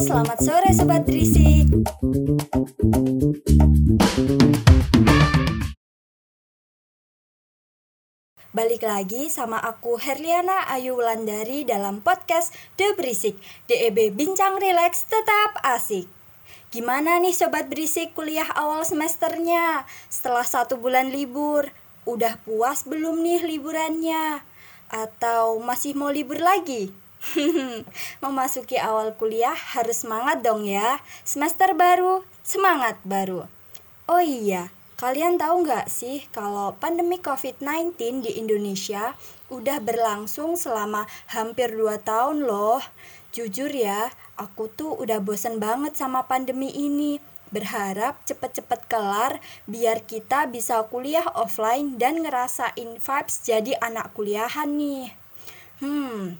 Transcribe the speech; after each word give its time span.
selamat 0.00 0.38
sore 0.40 0.70
Sobat 0.72 1.04
Berisik 1.04 1.68
Balik 8.56 8.80
lagi 8.80 9.28
sama 9.28 9.60
aku 9.60 10.00
Herliana 10.00 10.72
Ayu 10.72 10.96
Wulandari 10.96 11.68
dalam 11.68 12.00
podcast 12.00 12.56
The 12.80 12.96
Berisik 12.96 13.36
DEB 13.68 14.16
Bincang 14.16 14.56
Relax 14.56 15.04
Tetap 15.04 15.60
Asik 15.60 16.08
Gimana 16.72 17.20
nih 17.20 17.36
Sobat 17.36 17.68
Berisik 17.68 18.16
kuliah 18.16 18.48
awal 18.56 18.88
semesternya? 18.88 19.84
Setelah 20.08 20.48
satu 20.48 20.80
bulan 20.80 21.12
libur, 21.12 21.68
udah 22.08 22.40
puas 22.46 22.88
belum 22.88 23.20
nih 23.20 23.42
liburannya? 23.42 24.38
Atau 24.88 25.58
masih 25.60 25.98
mau 25.98 26.14
libur 26.14 26.38
lagi? 26.38 26.99
Memasuki 28.24 28.80
awal 28.80 29.12
kuliah 29.16 29.54
harus 29.54 30.02
semangat 30.02 30.40
dong 30.40 30.64
ya 30.64 30.98
Semester 31.22 31.76
baru, 31.76 32.24
semangat 32.42 32.96
baru 33.04 33.44
Oh 34.10 34.18
iya, 34.18 34.72
Kalian 35.00 35.40
tahu 35.40 35.64
nggak 35.64 35.88
sih 35.88 36.28
kalau 36.28 36.76
pandemi 36.76 37.16
COVID-19 37.16 38.20
di 38.20 38.36
Indonesia 38.36 39.16
udah 39.48 39.80
berlangsung 39.80 40.60
selama 40.60 41.08
hampir 41.32 41.72
2 41.72 42.04
tahun 42.04 42.44
loh. 42.44 42.84
Jujur 43.32 43.72
ya, 43.72 44.12
aku 44.36 44.68
tuh 44.68 44.92
udah 45.00 45.24
bosen 45.24 45.56
banget 45.56 45.96
sama 45.96 46.28
pandemi 46.28 46.68
ini. 46.68 47.16
Berharap 47.48 48.20
cepet-cepet 48.28 48.92
kelar 48.92 49.40
biar 49.64 50.04
kita 50.04 50.44
bisa 50.52 50.84
kuliah 50.92 51.24
offline 51.32 51.96
dan 51.96 52.20
ngerasain 52.20 53.00
vibes 53.00 53.40
jadi 53.40 53.80
anak 53.80 54.12
kuliahan 54.12 54.68
nih. 54.76 55.16
Hmm, 55.80 56.36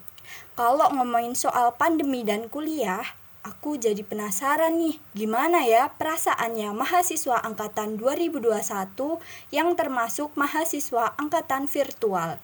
kalau 0.60 0.92
ngomongin 0.92 1.32
soal 1.32 1.72
pandemi 1.80 2.20
dan 2.20 2.52
kuliah, 2.52 3.00
Aku 3.40 3.80
jadi 3.80 4.04
penasaran 4.04 4.76
nih, 4.76 5.00
gimana 5.16 5.64
ya 5.64 5.88
perasaannya 5.96 6.76
mahasiswa 6.76 7.40
angkatan 7.40 7.96
2021 7.96 8.60
yang 9.48 9.72
termasuk 9.80 10.36
mahasiswa 10.36 11.16
angkatan 11.16 11.64
virtual. 11.64 12.36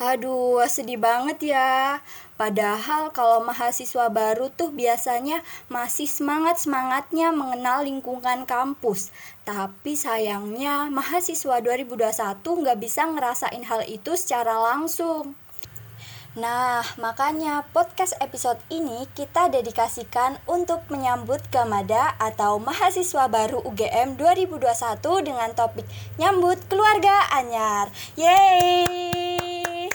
Aduh, 0.00 0.64
sedih 0.64 0.96
banget 0.96 1.52
ya. 1.52 2.00
Padahal 2.40 3.12
kalau 3.12 3.44
mahasiswa 3.44 4.08
baru 4.08 4.48
tuh 4.48 4.72
biasanya 4.72 5.44
masih 5.68 6.08
semangat-semangatnya 6.08 7.28
mengenal 7.36 7.84
lingkungan 7.84 8.48
kampus. 8.48 9.12
Tapi 9.44 9.92
sayangnya 9.92 10.88
mahasiswa 10.88 11.60
2021 11.60 12.40
nggak 12.40 12.78
bisa 12.80 13.04
ngerasain 13.12 13.68
hal 13.68 13.84
itu 13.84 14.16
secara 14.16 14.56
langsung. 14.56 15.36
Nah, 16.32 16.80
makanya 16.96 17.60
podcast 17.76 18.16
episode 18.16 18.56
ini 18.72 19.04
kita 19.12 19.52
dedikasikan 19.52 20.40
untuk 20.48 20.80
menyambut 20.88 21.44
Gamada 21.52 22.16
atau 22.16 22.56
mahasiswa 22.56 23.28
baru 23.28 23.60
UGM 23.60 24.16
2021 24.16 25.28
dengan 25.28 25.52
topik 25.52 25.84
nyambut 26.16 26.56
keluarga 26.72 27.28
anyar. 27.36 27.92
Yeay! 28.16 29.92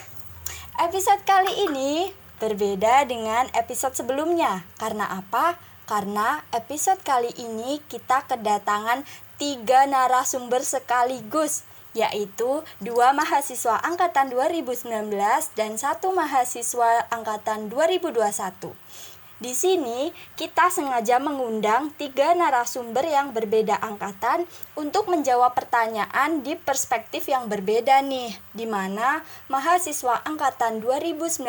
Episode 0.78 1.26
kali 1.26 1.74
ini 1.74 2.14
berbeda 2.38 3.10
dengan 3.10 3.50
episode 3.58 3.98
sebelumnya. 3.98 4.62
Karena 4.78 5.10
apa? 5.10 5.58
Karena 5.90 6.46
episode 6.54 7.02
kali 7.02 7.34
ini 7.34 7.82
kita 7.90 8.30
kedatangan 8.30 9.02
tiga 9.42 9.90
narasumber 9.90 10.62
sekaligus 10.62 11.66
yaitu 11.98 12.62
dua 12.78 13.10
mahasiswa 13.18 13.82
angkatan 13.82 14.30
2019 14.30 15.10
dan 15.58 15.82
satu 15.82 16.14
mahasiswa 16.14 17.10
angkatan 17.10 17.74
2021. 17.74 18.78
Di 19.38 19.54
sini 19.54 20.10
kita 20.34 20.74
sengaja 20.74 21.22
mengundang 21.22 21.94
tiga 21.94 22.34
narasumber 22.34 23.06
yang 23.06 23.38
berbeda 23.38 23.78
angkatan 23.78 24.50
untuk 24.74 25.14
menjawab 25.14 25.54
pertanyaan 25.54 26.42
di 26.42 26.58
perspektif 26.58 27.30
yang 27.30 27.46
berbeda 27.46 28.02
nih, 28.02 28.34
di 28.58 28.66
mana 28.66 29.22
mahasiswa 29.46 30.26
angkatan 30.26 30.82
2019 30.82 31.46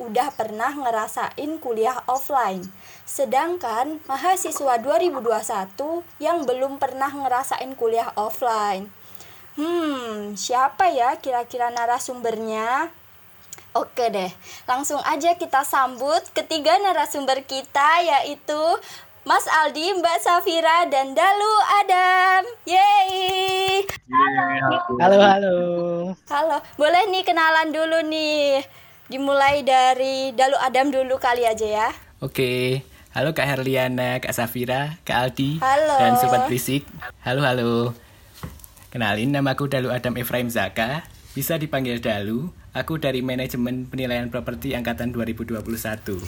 udah 0.00 0.28
pernah 0.32 0.72
ngerasain 0.72 1.60
kuliah 1.60 2.00
offline, 2.08 2.64
sedangkan 3.04 4.00
mahasiswa 4.08 4.80
2021 4.80 5.20
yang 6.16 6.48
belum 6.48 6.80
pernah 6.80 7.12
ngerasain 7.12 7.76
kuliah 7.76 8.08
offline. 8.16 9.01
Hmm, 9.52 10.32
siapa 10.32 10.88
ya 10.88 11.20
kira-kira 11.20 11.68
narasumbernya? 11.68 12.88
Oke 13.72 14.08
deh, 14.12 14.32
langsung 14.68 15.00
aja 15.04 15.36
kita 15.36 15.64
sambut 15.64 16.20
ketiga 16.36 16.76
narasumber 16.80 17.40
kita 17.44 18.04
yaitu 18.04 18.60
Mas 19.22 19.46
Aldi, 19.46 20.02
Mbak 20.02 20.18
Safira, 20.18 20.82
dan 20.90 21.14
Dalu 21.14 21.54
Adam. 21.78 22.42
Yeay! 22.66 23.86
Halo, 24.98 25.18
halo. 25.22 25.56
Halo, 26.26 26.56
boleh 26.74 27.06
nih 27.06 27.22
kenalan 27.22 27.70
dulu 27.70 28.02
nih. 28.02 28.66
Dimulai 29.06 29.62
dari 29.62 30.34
Dalu 30.34 30.58
Adam 30.58 30.90
dulu 30.90 31.22
kali 31.22 31.46
aja 31.46 31.64
ya. 31.64 31.88
Oke, 32.18 32.82
halo 33.14 33.30
Kak 33.30 33.46
Herliana, 33.46 34.18
Kak 34.18 34.34
Safira, 34.34 34.98
Kak 35.06 35.14
Aldi, 35.14 35.62
Halo. 35.62 35.96
dan 36.02 36.18
Sobat 36.18 36.50
Berisik. 36.50 36.82
Halo, 37.22 37.46
halo. 37.46 37.94
Kenalin, 38.92 39.32
nama 39.32 39.56
aku 39.56 39.72
Dalu 39.72 39.88
Adam 39.88 40.20
Efraim 40.20 40.52
Zaka. 40.52 41.00
Bisa 41.32 41.56
dipanggil 41.56 41.96
Dalu. 41.96 42.52
Aku 42.76 43.00
dari 43.00 43.24
Manajemen 43.24 43.88
Penilaian 43.88 44.28
Properti 44.28 44.76
Angkatan 44.76 45.16
2021. 45.16 45.64
Salam, 45.64 46.20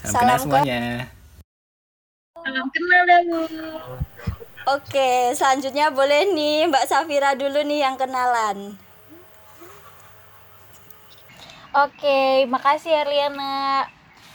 Salam 0.00 0.16
kenal 0.16 0.32
ke- 0.32 0.40
semuanya. 0.40 0.82
Salam 2.40 2.66
kenal 2.72 3.02
Dalu. 3.04 3.42
Oke, 4.66 5.36
selanjutnya 5.36 5.92
boleh 5.92 6.32
nih 6.32 6.72
Mbak 6.72 6.88
Safira 6.88 7.36
dulu 7.36 7.60
nih 7.62 7.84
yang 7.84 8.00
kenalan. 8.00 8.80
Oke, 11.76 12.48
makasih 12.48 13.04
Erliana. 13.04 13.84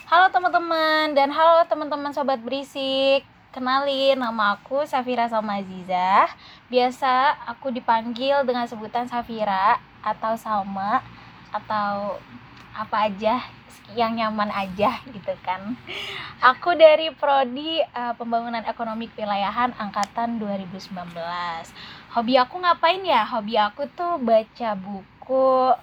Halo 0.05 0.29
teman-teman 0.29 1.17
dan 1.17 1.33
halo 1.33 1.65
teman-teman 1.65 2.13
sobat 2.13 2.37
berisik. 2.45 3.25
Kenalin, 3.51 4.15
nama 4.15 4.55
aku 4.55 4.85
Safira 4.85 5.25
Salma 5.27 5.59
Azizah. 5.59 6.29
Biasa 6.71 7.35
aku 7.51 7.67
dipanggil 7.67 8.47
dengan 8.47 8.63
sebutan 8.63 9.03
Safira 9.03 9.75
atau 9.99 10.39
Salma 10.39 11.03
atau 11.51 12.15
apa 12.71 13.11
aja 13.11 13.43
yang 13.91 14.15
nyaman 14.15 14.47
aja 14.47 15.03
gitu 15.11 15.35
kan. 15.43 15.75
Aku 16.39 16.71
dari 16.79 17.11
prodi 17.11 17.83
eh, 17.83 18.13
Pembangunan 18.15 18.63
Ekonomi 18.63 19.11
Kewilayahan 19.11 19.75
angkatan 19.75 20.39
2019. 20.39 20.95
Hobi 22.15 22.39
aku 22.39 22.55
ngapain 22.63 23.03
ya? 23.03 23.27
Hobi 23.27 23.59
aku 23.59 23.91
tuh 23.91 24.15
baca 24.23 24.71
buku, 24.79 25.75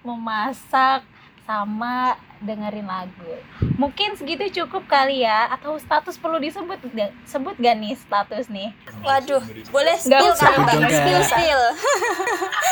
memasak 0.00 1.04
sama 1.44 2.16
dengerin 2.42 2.84
lagu. 2.84 3.32
Mungkin 3.78 4.18
segitu 4.18 4.62
cukup 4.62 4.84
kali 4.90 5.22
ya 5.22 5.48
atau 5.54 5.78
status 5.78 6.18
perlu 6.18 6.42
disebut 6.42 6.78
sebut 7.24 7.54
gak 7.56 7.76
nih 7.78 7.94
status 7.94 8.50
nih? 8.50 8.74
Waduh, 9.06 9.42
boleh 9.70 9.96
spill 9.96 10.34
kan 10.34 10.66
Mbak? 10.66 10.90
Spill, 10.90 11.20
spill. 11.22 11.62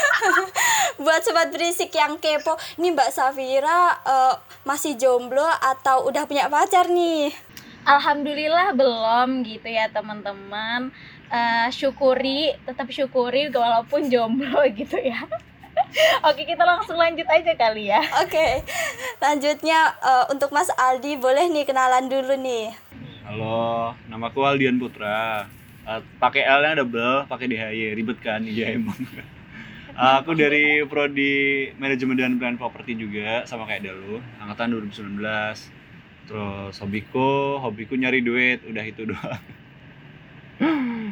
Buat 1.07 1.23
sobat 1.25 1.49
berisik 1.55 1.95
yang 1.95 2.19
kepo, 2.21 2.59
nih 2.77 2.93
Mbak 2.93 3.11
Safira 3.15 3.97
eh, 4.05 4.35
masih 4.67 4.99
jomblo 4.99 5.47
atau 5.47 6.05
udah 6.11 6.27
punya 6.27 6.51
pacar 6.51 6.91
nih? 6.91 7.33
Alhamdulillah 7.87 8.77
belum 8.77 9.47
gitu 9.47 9.71
ya 9.71 9.89
teman-teman. 9.89 10.93
Eh, 11.31 11.69
syukuri, 11.71 12.53
tetap 12.67 12.91
syukuri 12.91 13.49
walaupun 13.49 14.11
jomblo 14.11 14.67
gitu 14.79 14.99
ya. 14.99 15.25
Oke, 16.29 16.43
kita 16.47 16.63
langsung 16.63 16.97
lanjut 16.97 17.27
aja 17.27 17.53
kali 17.57 17.91
ya. 17.91 18.01
Oke, 18.23 18.63
lanjutnya 19.19 19.95
eh, 20.01 20.25
untuk 20.33 20.51
Mas 20.55 20.71
Aldi 20.75 21.19
boleh 21.19 21.49
nih 21.51 21.65
kenalan 21.67 22.07
dulu 22.07 22.35
nih. 22.39 22.75
Halo, 23.27 23.95
namaku 24.11 24.43
Aldian 24.43 24.79
Putra. 24.81 25.47
Eh, 25.87 26.01
pakai 26.21 26.47
L-nya 26.47 26.83
double, 26.83 27.27
pakai 27.27 27.47
DHY, 27.51 27.97
ribet 27.97 28.19
kan? 28.23 28.43
Iya 28.45 28.73
emang. 28.79 28.99
Eh, 29.91 30.15
aku 30.23 30.33
dari 30.39 30.85
prodi 30.87 31.71
manajemen 31.77 32.17
dan 32.17 32.39
plan 32.39 32.57
properti 32.57 32.97
juga 32.97 33.45
sama 33.45 33.67
kayak 33.69 33.91
Dalu, 33.91 34.23
angkatan 34.41 34.77
2019. 34.77 35.21
Terus 36.31 36.75
hobiku, 36.79 37.59
hobiku 37.59 37.99
nyari 37.99 38.23
duit, 38.23 38.63
udah 38.63 38.85
itu 38.87 39.03
doang. 39.09 39.43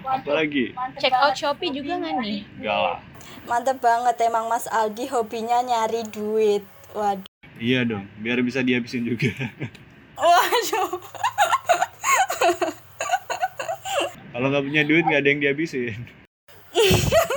Apa 0.09 0.41
lagi? 0.41 0.73
Check 0.97 1.13
out 1.13 1.37
Shopee 1.37 1.69
juga 1.69 2.01
nggak 2.01 2.15
nih? 2.25 2.41
Enggak 2.57 2.79
lah. 2.81 2.99
Mantep 3.45 3.77
banget 3.85 4.17
emang 4.25 4.49
Mas 4.49 4.65
Aldi 4.65 5.05
hobinya 5.13 5.61
nyari 5.61 6.09
duit. 6.09 6.65
Waduh. 6.97 7.29
Iya 7.61 7.85
dong, 7.85 8.09
biar 8.25 8.41
bisa 8.41 8.65
dihabisin 8.65 9.05
juga. 9.05 9.29
Waduh. 10.17 10.97
Kalau 14.33 14.47
nggak 14.49 14.65
punya 14.65 14.83
duit 14.89 15.05
nggak 15.05 15.21
ada 15.21 15.29
yang 15.29 15.41
dihabisin. 15.45 15.99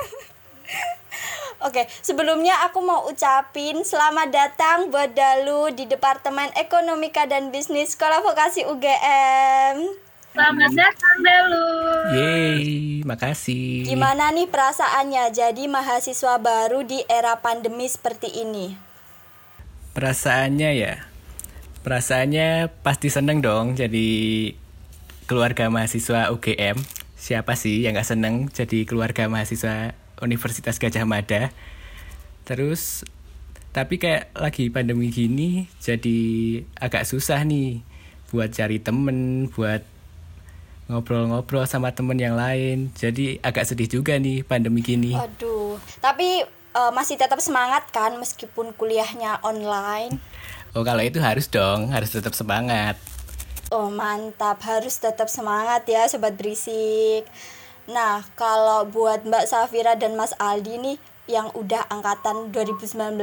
Oke, 1.62 1.86
sebelumnya 2.02 2.58
aku 2.66 2.82
mau 2.82 3.06
ucapin 3.06 3.86
selamat 3.86 4.34
datang 4.34 4.90
buat 4.90 5.14
Dalu 5.14 5.76
di 5.78 5.86
Departemen 5.86 6.50
Ekonomika 6.58 7.30
dan 7.30 7.54
Bisnis 7.54 7.94
Sekolah 7.94 8.24
Vokasi 8.26 8.66
UGM. 8.66 10.11
Selamat 10.32 10.72
datang 10.72 11.18
Dalu. 11.28 11.68
Yeay, 12.16 12.64
makasih. 13.04 13.84
Gimana 13.84 14.32
nih 14.32 14.48
perasaannya 14.48 15.28
jadi 15.36 15.68
mahasiswa 15.68 16.40
baru 16.40 16.88
di 16.88 17.04
era 17.12 17.36
pandemi 17.44 17.84
seperti 17.84 18.32
ini? 18.40 18.80
Perasaannya 19.92 20.72
ya, 20.72 21.04
perasaannya 21.84 22.72
pasti 22.80 23.12
seneng 23.12 23.44
dong 23.44 23.76
jadi 23.76 24.08
keluarga 25.28 25.68
mahasiswa 25.68 26.32
UGM. 26.32 26.80
Siapa 27.20 27.60
sih 27.60 27.84
yang 27.84 28.00
gak 28.00 28.16
seneng 28.16 28.48
jadi 28.56 28.88
keluarga 28.88 29.28
mahasiswa 29.28 30.00
Universitas 30.24 30.80
Gajah 30.80 31.04
Mada? 31.04 31.52
Terus, 32.48 33.04
tapi 33.76 34.00
kayak 34.00 34.32
lagi 34.32 34.72
pandemi 34.72 35.12
gini 35.12 35.68
jadi 35.84 36.20
agak 36.80 37.04
susah 37.04 37.44
nih 37.44 37.84
buat 38.32 38.56
cari 38.56 38.80
temen, 38.80 39.52
buat 39.52 39.91
ngobrol-ngobrol 40.92 41.64
sama 41.64 41.96
temen 41.96 42.20
yang 42.20 42.36
lain. 42.36 42.92
Jadi 43.00 43.40
agak 43.40 43.64
sedih 43.64 43.88
juga 43.88 44.20
nih 44.20 44.44
pandemi 44.44 44.84
gini. 44.84 45.16
Waduh, 45.16 45.80
tapi 46.04 46.44
uh, 46.76 46.92
masih 46.92 47.16
tetap 47.16 47.40
semangat 47.40 47.88
kan 47.96 48.20
meskipun 48.20 48.76
kuliahnya 48.76 49.40
online? 49.42 50.20
Oh 50.76 50.84
kalau 50.84 51.04
itu 51.04 51.24
harus 51.24 51.48
dong, 51.48 51.92
harus 51.96 52.12
tetap 52.12 52.36
semangat. 52.36 53.00
Oh 53.72 53.88
mantap, 53.88 54.60
harus 54.68 55.00
tetap 55.00 55.32
semangat 55.32 55.88
ya 55.88 56.04
sobat 56.12 56.36
berisik. 56.36 57.24
Nah 57.88 58.24
kalau 58.36 58.84
buat 58.88 59.24
Mbak 59.24 59.48
Safira 59.48 59.96
dan 59.96 60.20
Mas 60.20 60.36
Aldi 60.36 60.76
nih 60.80 60.98
yang 61.32 61.48
udah 61.56 61.88
angkatan 61.88 62.52
2019 62.52 63.16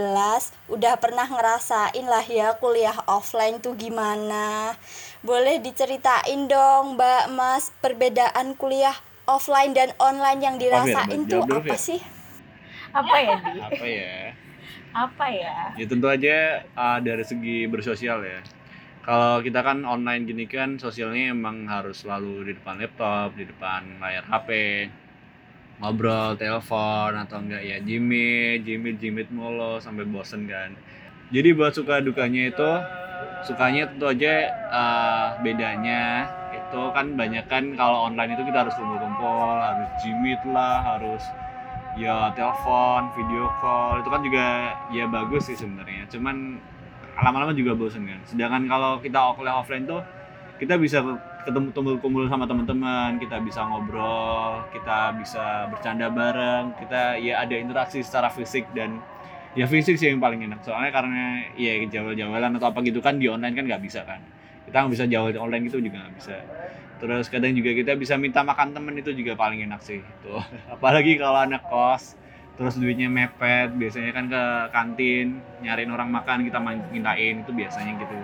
udah 0.72 0.94
pernah 0.96 1.28
ngerasain 1.28 2.06
lah 2.08 2.24
ya 2.24 2.56
kuliah 2.56 2.96
offline 3.04 3.60
tuh 3.60 3.76
gimana 3.76 4.72
boleh 5.20 5.60
diceritain 5.60 6.48
dong 6.48 6.96
Mbak 6.96 7.24
Mas 7.36 7.68
perbedaan 7.84 8.56
kuliah 8.56 8.96
offline 9.28 9.76
dan 9.76 9.92
online 10.00 10.40
yang 10.40 10.56
dirasain 10.56 11.28
tuh 11.28 11.44
apa 11.44 11.76
sih 11.76 12.00
Apa 12.88 13.16
ya, 13.20 13.36
Di? 13.52 13.60
Apa 13.60 13.84
ya? 13.84 14.16
Apa 14.96 15.26
ya? 15.28 15.56
Ya 15.76 15.84
tentu 15.84 16.08
aja 16.08 16.64
uh, 16.72 16.98
dari 17.04 17.20
segi 17.20 17.68
bersosial 17.68 18.24
ya. 18.24 18.40
Kalau 19.04 19.40
kita 19.40 19.64
kan 19.64 19.84
online 19.88 20.28
gini 20.28 20.44
kan 20.44 20.76
sosialnya 20.76 21.32
emang 21.32 21.64
harus 21.64 22.04
selalu 22.04 22.48
di 22.48 22.52
depan 22.56 22.76
laptop, 22.76 23.36
di 23.36 23.48
depan 23.48 24.00
layar 24.00 24.24
HP, 24.28 24.48
ngobrol, 25.78 26.34
telepon 26.34 27.14
atau 27.14 27.38
enggak 27.38 27.62
ya 27.62 27.78
jimit, 27.82 28.66
jimit, 28.66 28.98
jimit 28.98 29.28
mulu 29.30 29.78
sampai 29.78 30.04
bosen 30.06 30.50
kan. 30.50 30.74
Jadi 31.30 31.54
buat 31.54 31.76
suka 31.76 32.00
dukanya 32.02 32.50
itu, 32.50 32.70
sukanya 33.46 33.86
tentu 33.90 34.10
aja 34.10 34.34
uh, 34.72 35.26
bedanya 35.44 36.26
itu 36.52 36.80
kan 36.92 37.16
banyak 37.16 37.44
kan 37.48 37.64
kalau 37.78 38.10
online 38.10 38.36
itu 38.36 38.44
kita 38.44 38.66
harus 38.66 38.74
kumpul-kumpul, 38.76 39.56
harus 39.56 39.88
jimit 40.04 40.40
lah, 40.50 40.84
harus 40.84 41.22
ya 41.98 42.30
telepon, 42.34 43.10
video 43.16 43.50
call 43.58 44.04
itu 44.04 44.08
kan 44.10 44.20
juga 44.22 44.46
ya 44.92 45.04
bagus 45.08 45.48
sih 45.48 45.56
sebenarnya. 45.56 46.06
Cuman 46.10 46.58
lama-lama 47.18 47.54
juga 47.54 47.74
bosen 47.74 48.06
kan. 48.06 48.20
Sedangkan 48.26 48.66
kalau 48.70 48.98
kita 49.02 49.34
kuliah 49.34 49.58
offline 49.58 49.86
tuh 49.86 50.02
kita 50.58 50.74
bisa 50.74 50.98
ketemu 51.46 51.70
kumpul-kumpul 51.70 52.26
sama 52.26 52.44
teman-teman, 52.44 53.16
kita 53.22 53.38
bisa 53.38 53.62
ngobrol, 53.62 54.66
kita 54.74 55.14
bisa 55.16 55.70
bercanda 55.70 56.10
bareng, 56.10 56.74
kita 56.82 57.16
ya 57.22 57.46
ada 57.46 57.54
interaksi 57.54 58.02
secara 58.02 58.26
fisik 58.28 58.66
dan 58.74 58.98
ya 59.54 59.70
fisik 59.70 59.94
sih 59.94 60.10
yang 60.10 60.18
paling 60.18 60.42
enak. 60.44 60.60
Soalnya 60.66 60.90
karena 60.90 61.46
ya 61.54 61.78
jawab-jawalan 61.86 62.58
atau 62.58 62.68
apa 62.74 62.78
gitu 62.82 62.98
kan 62.98 63.22
di 63.22 63.30
online 63.30 63.54
kan 63.54 63.64
nggak 63.70 63.82
bisa 63.86 64.02
kan. 64.02 64.18
Kita 64.66 64.84
nggak 64.84 64.92
bisa 64.98 65.06
jawab 65.06 65.38
online 65.38 65.62
gitu 65.70 65.78
juga 65.78 66.04
nggak 66.04 66.14
bisa. 66.18 66.36
Terus 66.98 67.30
kadang 67.30 67.54
juga 67.54 67.70
kita 67.72 67.94
bisa 67.94 68.18
minta 68.18 68.42
makan 68.42 68.74
temen 68.74 68.98
itu 68.98 69.14
juga 69.14 69.38
paling 69.38 69.62
enak 69.62 69.80
sih. 69.80 70.02
Tuh. 70.26 70.42
Apalagi 70.74 71.14
kalau 71.14 71.38
anak 71.38 71.62
kos, 71.70 72.18
terus 72.58 72.74
duitnya 72.74 73.06
mepet, 73.06 73.70
biasanya 73.78 74.10
kan 74.10 74.26
ke 74.26 74.42
kantin 74.74 75.38
nyariin 75.62 75.94
orang 75.94 76.10
makan 76.10 76.42
kita 76.42 76.58
mintain 76.90 77.46
itu 77.46 77.50
biasanya 77.54 77.94
gitu. 77.94 78.18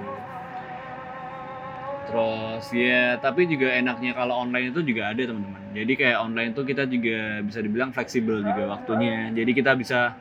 Terus 2.04 2.64
ya 2.70 3.16
tapi 3.18 3.48
juga 3.48 3.72
enaknya 3.72 4.12
kalau 4.12 4.44
online 4.44 4.70
itu 4.70 4.80
juga 4.84 5.10
ada 5.10 5.22
teman-teman. 5.24 5.62
Jadi 5.74 5.92
kayak 5.98 6.18
online 6.20 6.50
itu 6.54 6.62
kita 6.62 6.84
juga 6.86 7.18
bisa 7.42 7.58
dibilang 7.64 7.90
fleksibel 7.90 8.44
juga 8.44 8.78
waktunya. 8.78 9.32
Jadi 9.34 9.50
kita 9.56 9.72
bisa 9.74 10.14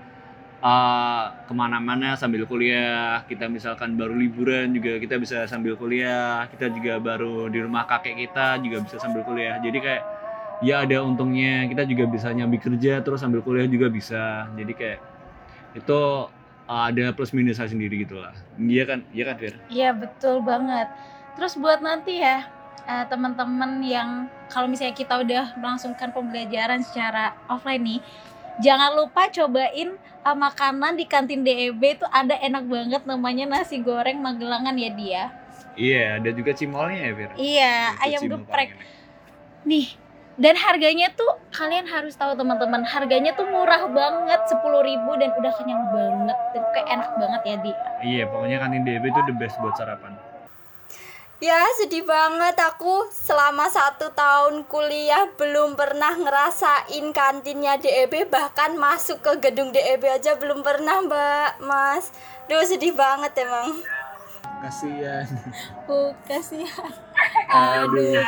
uh, 0.64 1.26
ke 1.46 1.54
mana-mana 1.54 2.16
sambil 2.16 2.48
kuliah. 2.48 3.22
Kita 3.28 3.52
misalkan 3.52 4.00
baru 4.00 4.16
liburan 4.16 4.72
juga 4.74 4.98
kita 4.98 5.20
bisa 5.20 5.46
sambil 5.46 5.76
kuliah. 5.76 6.48
Kita 6.50 6.72
juga 6.72 6.98
baru 6.98 7.52
di 7.52 7.60
rumah 7.62 7.86
kakek 7.86 8.16
kita 8.28 8.64
juga 8.64 8.82
bisa 8.82 8.96
sambil 8.98 9.22
kuliah. 9.28 9.60
Jadi 9.60 9.78
kayak 9.78 10.04
ya 10.64 10.82
ada 10.88 11.04
untungnya. 11.04 11.68
Kita 11.68 11.84
juga 11.84 12.08
bisa 12.08 12.32
nyambi 12.32 12.58
kerja 12.58 13.04
terus 13.04 13.22
sambil 13.22 13.44
kuliah 13.44 13.68
juga 13.68 13.92
bisa. 13.92 14.48
Jadi 14.56 14.74
kayak 14.74 15.00
itu 15.78 16.00
uh, 16.66 16.84
ada 16.90 17.12
plus 17.12 17.36
minusnya 17.36 17.68
sendiri 17.68 18.08
gitu 18.08 18.18
lah. 18.18 18.34
Iya 18.58 18.84
kan? 18.88 19.00
Iya 19.12 19.24
kan 19.30 19.36
Fir? 19.38 19.54
Iya 19.70 19.90
betul 19.94 20.42
banget. 20.42 20.88
Terus 21.34 21.58
buat 21.58 21.82
nanti 21.82 22.22
ya 22.22 22.46
eh, 22.86 23.06
teman-teman 23.10 23.82
yang 23.82 24.30
kalau 24.54 24.70
misalnya 24.70 24.94
kita 24.94 25.18
udah 25.22 25.58
melangsungkan 25.58 26.14
pembelajaran 26.14 26.86
secara 26.86 27.34
offline 27.50 27.82
nih, 27.82 28.00
jangan 28.62 28.94
lupa 28.94 29.30
cobain 29.34 29.98
uh, 30.24 30.38
makanan 30.38 30.94
di 30.96 31.06
kantin 31.10 31.42
DEB 31.42 31.82
itu 32.00 32.06
ada 32.10 32.38
enak 32.38 32.64
banget 32.70 33.02
namanya 33.10 33.46
nasi 33.50 33.82
goreng 33.82 34.22
Magelangan 34.22 34.76
ya 34.78 34.92
dia. 34.94 35.24
Iya, 35.74 36.22
ada 36.22 36.30
juga 36.30 36.54
cimolnya 36.54 37.02
ya 37.02 37.12
Fir? 37.18 37.30
Iya, 37.34 37.76
Itu 37.90 38.04
ayam 38.06 38.22
geprek. 38.30 38.70
Nih, 39.66 39.98
dan 40.38 40.54
harganya 40.54 41.10
tuh 41.18 41.42
kalian 41.50 41.90
harus 41.90 42.14
tahu 42.14 42.38
teman-teman, 42.38 42.86
harganya 42.86 43.34
tuh 43.34 43.50
murah 43.50 43.90
banget, 43.90 44.38
10.000 44.54 44.62
dan 45.18 45.30
udah 45.34 45.54
kenyang 45.58 45.84
banget. 45.90 46.38
Dan 46.54 46.64
kayak 46.78 46.88
enak 46.94 47.10
banget 47.18 47.42
ya, 47.42 47.56
Di. 47.58 47.74
Iya, 48.06 48.24
pokoknya 48.30 48.58
kantin 48.62 48.86
DB 48.86 49.04
itu 49.10 49.22
the 49.26 49.34
best 49.34 49.58
buat 49.66 49.74
sarapan. 49.74 50.14
Ya 51.44 51.60
sedih 51.76 52.08
banget 52.08 52.56
aku. 52.56 53.12
Selama 53.12 53.68
satu 53.68 54.16
tahun 54.16 54.64
kuliah 54.64 55.28
belum 55.36 55.76
pernah 55.76 56.16
ngerasain 56.16 57.12
kantinnya 57.12 57.76
DEB 57.84 58.32
bahkan 58.32 58.80
masuk 58.80 59.20
ke 59.20 59.44
gedung 59.44 59.76
DEB 59.76 60.08
aja 60.08 60.40
belum 60.40 60.64
pernah 60.64 61.04
mbak 61.04 61.60
mas. 61.60 62.16
Duh 62.48 62.64
sedih 62.64 62.96
banget 62.96 63.44
emang. 63.44 63.76
Kasihan. 64.64 65.28
Oh, 65.92 66.16
kasihan. 66.24 66.96
Aduh, 67.52 68.24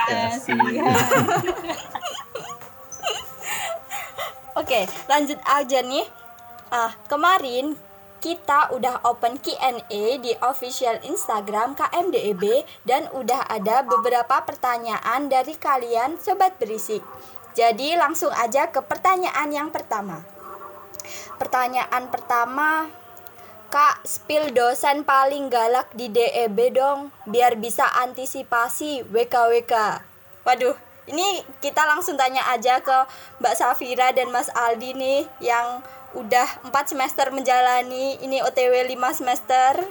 Oke 4.59 4.91
lanjut 5.07 5.39
aja 5.47 5.79
nih. 5.79 6.03
Ah 6.67 6.91
Kemarin 7.07 7.79
kita 8.25 8.73
udah 8.73 9.05
open 9.05 9.37
Q&A 9.37 10.17
di 10.17 10.33
official 10.41 10.97
Instagram 11.05 11.77
KMDEB 11.77 12.65
dan 12.81 13.05
udah 13.13 13.45
ada 13.45 13.85
beberapa 13.85 14.41
pertanyaan 14.41 15.29
dari 15.29 15.53
kalian 15.53 16.17
sobat 16.17 16.57
berisik. 16.57 17.05
Jadi 17.53 17.93
langsung 17.93 18.33
aja 18.33 18.73
ke 18.73 18.81
pertanyaan 18.81 19.53
yang 19.53 19.69
pertama. 19.69 20.25
Pertanyaan 21.37 22.09
pertama, 22.09 22.89
Kak, 23.69 24.01
spill 24.09 24.49
dosen 24.57 25.05
paling 25.05 25.53
galak 25.53 25.93
di 25.93 26.09
DEB 26.09 26.73
dong, 26.73 27.13
biar 27.29 27.61
bisa 27.61 27.85
antisipasi 28.01 29.05
WKWK. 29.05 30.01
Waduh, 30.41 30.73
ini 31.05 31.45
kita 31.61 31.85
langsung 31.85 32.17
tanya 32.17 32.41
aja 32.49 32.81
ke 32.81 33.05
Mbak 33.37 33.53
Safira 33.53 34.09
dan 34.17 34.33
Mas 34.33 34.49
Aldi 34.49 34.97
nih 34.97 35.21
yang 35.45 35.85
udah 36.15 36.63
4 36.63 36.91
semester 36.91 37.27
menjalani 37.35 38.17
ini 38.23 38.39
OTW 38.39 38.87
5 38.95 39.19
semester. 39.19 39.83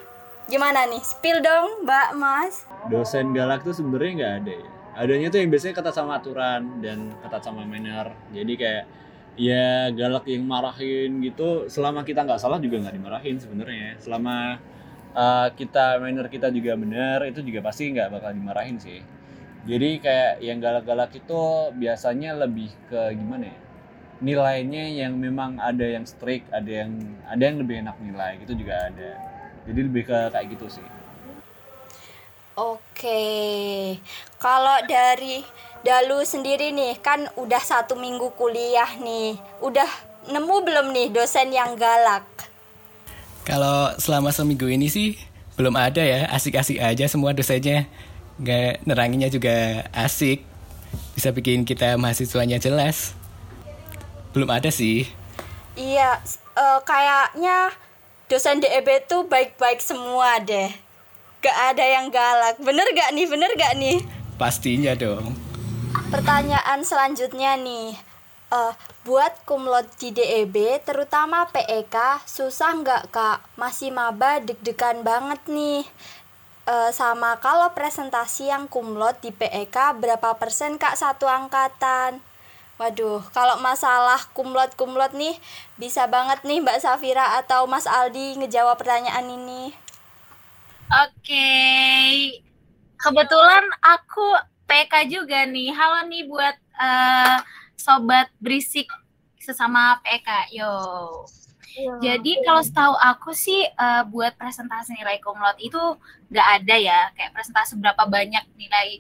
Gimana 0.48 0.84
nih? 0.88 1.00
Spill 1.00 1.40
dong, 1.40 1.84
Mbak 1.88 2.08
Mas. 2.16 2.68
Dosen 2.88 3.32
galak 3.32 3.64
tuh 3.64 3.72
sebenarnya 3.72 4.12
nggak 4.16 4.34
ada 4.44 4.52
ya. 4.52 4.70
Adanya 4.94 5.28
tuh 5.32 5.38
yang 5.40 5.50
biasanya 5.50 5.74
ketat 5.80 5.94
sama 5.96 6.20
aturan 6.20 6.84
dan 6.84 7.12
ketat 7.24 7.42
sama 7.44 7.64
manner. 7.64 8.12
Jadi 8.32 8.52
kayak 8.56 8.84
ya 9.34 9.88
galak 9.92 10.24
yang 10.28 10.44
marahin 10.44 11.20
gitu. 11.24 11.66
Selama 11.72 12.04
kita 12.04 12.24
nggak 12.24 12.40
salah 12.40 12.60
juga 12.60 12.80
nggak 12.84 12.94
dimarahin 12.96 13.36
sebenarnya. 13.40 13.96
Selama 14.00 14.60
uh, 15.16 15.48
kita 15.56 15.96
manner 16.00 16.28
kita 16.28 16.52
juga 16.52 16.76
benar, 16.76 17.24
itu 17.24 17.40
juga 17.40 17.64
pasti 17.64 17.88
nggak 17.92 18.08
bakal 18.12 18.30
dimarahin 18.36 18.76
sih. 18.76 19.00
Jadi 19.64 19.96
kayak 19.96 20.44
yang 20.44 20.60
galak-galak 20.60 21.08
itu 21.16 21.72
biasanya 21.72 22.36
lebih 22.36 22.68
ke 22.92 23.16
gimana 23.16 23.48
ya? 23.48 23.63
Nilainya 24.21 24.85
yang 24.94 25.18
memang 25.18 25.59
ada 25.59 25.83
yang 25.83 26.06
strict, 26.06 26.50
ada 26.54 26.87
yang 26.87 26.92
ada 27.26 27.42
yang 27.42 27.56
lebih 27.62 27.83
enak 27.83 27.97
nilai 27.99 28.38
gitu 28.42 28.54
juga 28.54 28.90
ada. 28.90 29.11
Jadi 29.64 29.80
lebih 29.80 30.02
ke 30.06 30.18
kayak 30.30 30.47
gitu 30.54 30.66
sih. 30.68 30.87
Oke, 32.54 33.99
kalau 34.38 34.78
dari 34.87 35.42
Dalu 35.85 36.25
sendiri 36.25 36.73
nih 36.73 36.97
kan 36.97 37.28
udah 37.37 37.61
satu 37.61 37.92
minggu 37.92 38.33
kuliah 38.40 38.88
nih, 38.97 39.37
udah 39.61 39.90
nemu 40.33 40.56
belum 40.64 40.87
nih 40.97 41.12
dosen 41.12 41.52
yang 41.52 41.76
galak? 41.76 42.25
Kalau 43.44 43.92
selama 44.00 44.33
seminggu 44.33 44.64
ini 44.64 44.88
sih 44.88 45.21
belum 45.61 45.76
ada 45.76 46.00
ya, 46.00 46.25
asik-asik 46.33 46.80
aja 46.80 47.04
semua 47.04 47.37
dosennya. 47.37 47.85
Nggak 48.40 48.80
neranginya 48.88 49.28
juga 49.28 49.85
asik. 49.92 50.40
Bisa 51.12 51.37
bikin 51.37 51.68
kita 51.68 52.00
mahasiswanya 52.00 52.56
jelas. 52.56 53.12
Belum 54.34 54.50
ada 54.50 54.68
sih. 54.68 55.06
Iya, 55.78 56.18
eh, 56.58 56.80
kayaknya 56.82 57.70
dosen 58.26 58.58
DEB 58.58 59.06
tuh 59.06 59.30
baik-baik 59.30 59.78
semua 59.78 60.42
deh. 60.42 60.74
Gak 61.38 61.58
ada 61.70 61.84
yang 61.86 62.10
galak. 62.10 62.58
Bener 62.58 62.84
gak 62.92 63.14
nih? 63.14 63.26
Bener 63.30 63.50
gak 63.54 63.78
nih? 63.78 64.02
Pastinya 64.34 64.92
dong. 64.98 65.38
Pertanyaan 66.10 66.82
selanjutnya 66.82 67.54
nih. 67.54 67.94
Eh, 68.54 68.72
buat 69.06 69.34
kumlot 69.46 69.86
di 69.98 70.14
DEB, 70.14 70.82
terutama 70.82 71.46
PEK, 71.50 72.22
susah 72.22 72.74
nggak 72.80 73.10
kak? 73.10 73.38
Masih 73.58 73.90
maba 73.90 74.38
deg-degan 74.38 75.02
banget 75.02 75.42
nih. 75.50 75.82
Eh, 76.64 76.90
sama 76.94 77.36
kalau 77.42 77.74
presentasi 77.76 78.48
yang 78.48 78.70
kumlot 78.70 79.20
di 79.20 79.34
PEK, 79.34 79.98
berapa 79.98 80.38
persen 80.38 80.78
kak 80.78 80.96
satu 80.96 81.26
angkatan? 81.28 82.22
Waduh, 82.74 83.22
kalau 83.30 83.62
masalah 83.62 84.18
kumlot-kumlot 84.34 85.14
nih, 85.14 85.38
bisa 85.78 86.10
banget 86.10 86.42
nih 86.42 86.58
Mbak 86.58 86.82
Safira 86.82 87.38
atau 87.38 87.70
Mas 87.70 87.86
Aldi 87.86 88.34
ngejawab 88.42 88.74
pertanyaan 88.74 89.30
ini. 89.30 89.70
Oke, 90.90 91.54
kebetulan 92.98 93.62
aku 93.78 94.26
PK 94.66 95.06
juga 95.06 95.46
nih. 95.46 95.70
Halo 95.70 96.10
nih 96.10 96.26
buat 96.26 96.56
eh, 96.82 97.38
sobat 97.78 98.34
berisik 98.42 98.90
sesama 99.38 100.02
PK. 100.02 100.58
Yo. 100.58 100.74
Jadi 102.02 102.42
kalau 102.42 102.62
setahu 102.62 102.94
aku 102.98 103.30
sih 103.38 103.70
eh, 103.70 104.02
buat 104.10 104.34
presentasi 104.34 104.98
nilai 104.98 105.22
kumlot 105.22 105.62
itu 105.62 105.78
nggak 106.26 106.48
ada 106.58 106.74
ya. 106.74 107.00
Kayak 107.14 107.38
presentasi 107.38 107.78
berapa 107.78 108.02
banyak 108.02 108.44
nilai 108.58 108.98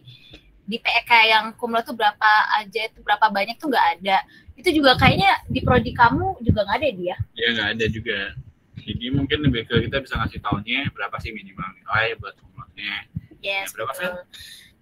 di 0.64 0.80
PK 0.80 1.10
yang 1.28 1.44
kumlot 1.60 1.84
tuh 1.84 1.96
berapa 1.96 2.30
aja 2.60 2.88
itu 2.88 2.98
berapa 3.04 3.28
banyak 3.28 3.56
tuh 3.60 3.68
nggak 3.68 3.86
ada. 4.00 4.24
Itu 4.56 4.72
juga 4.72 4.96
kayaknya 4.96 5.44
di 5.48 5.60
prodi 5.60 5.92
kamu 5.92 6.40
juga 6.40 6.64
nggak 6.64 6.78
ada 6.80 6.90
dia. 6.92 7.16
Ya 7.36 7.48
nggak 7.52 7.68
ada 7.76 7.86
juga. 7.92 8.18
Jadi 8.84 9.06
mungkin 9.12 9.38
lebih 9.48 9.64
ke 9.68 9.88
kita 9.88 10.00
bisa 10.04 10.20
ngasih 10.20 10.40
taunya 10.44 10.88
berapa 10.92 11.16
sih 11.20 11.32
minimal 11.32 11.68
nilai 11.78 12.16
buat 12.20 12.34
kumlotnya. 12.40 13.06
Yes, 13.44 13.72
Ya, 13.72 13.76
berapa, 13.76 13.92
betul. 13.92 14.24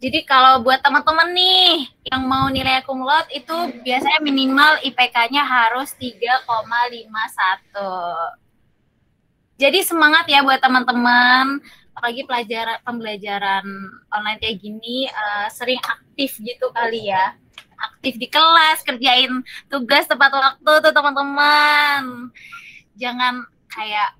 Jadi 0.02 0.26
kalau 0.26 0.66
buat 0.66 0.82
teman-teman 0.82 1.30
nih 1.30 1.86
yang 2.10 2.26
mau 2.26 2.50
nilai 2.50 2.82
kumlot 2.82 3.30
itu 3.30 3.54
biasanya 3.86 4.18
minimal 4.18 4.82
IPK-nya 4.82 5.46
harus 5.46 5.94
3,51. 5.94 6.42
Jadi 9.62 9.78
semangat 9.86 10.26
ya 10.26 10.42
buat 10.42 10.58
teman-teman, 10.58 11.62
apalagi 11.92 12.24
pelajaran 12.24 12.78
pembelajaran 12.84 13.64
online 14.12 14.38
kayak 14.40 14.58
gini 14.60 15.06
eh, 15.08 15.46
sering 15.52 15.80
aktif 15.82 16.40
gitu 16.40 16.72
kali 16.72 17.12
ya. 17.12 17.36
Aktif 17.82 18.14
di 18.14 18.30
kelas, 18.30 18.86
kerjain 18.86 19.42
tugas 19.66 20.06
tepat 20.06 20.30
waktu 20.30 20.72
tuh 20.86 20.92
teman-teman. 20.94 22.30
Jangan 22.94 23.42
kayak 23.66 24.14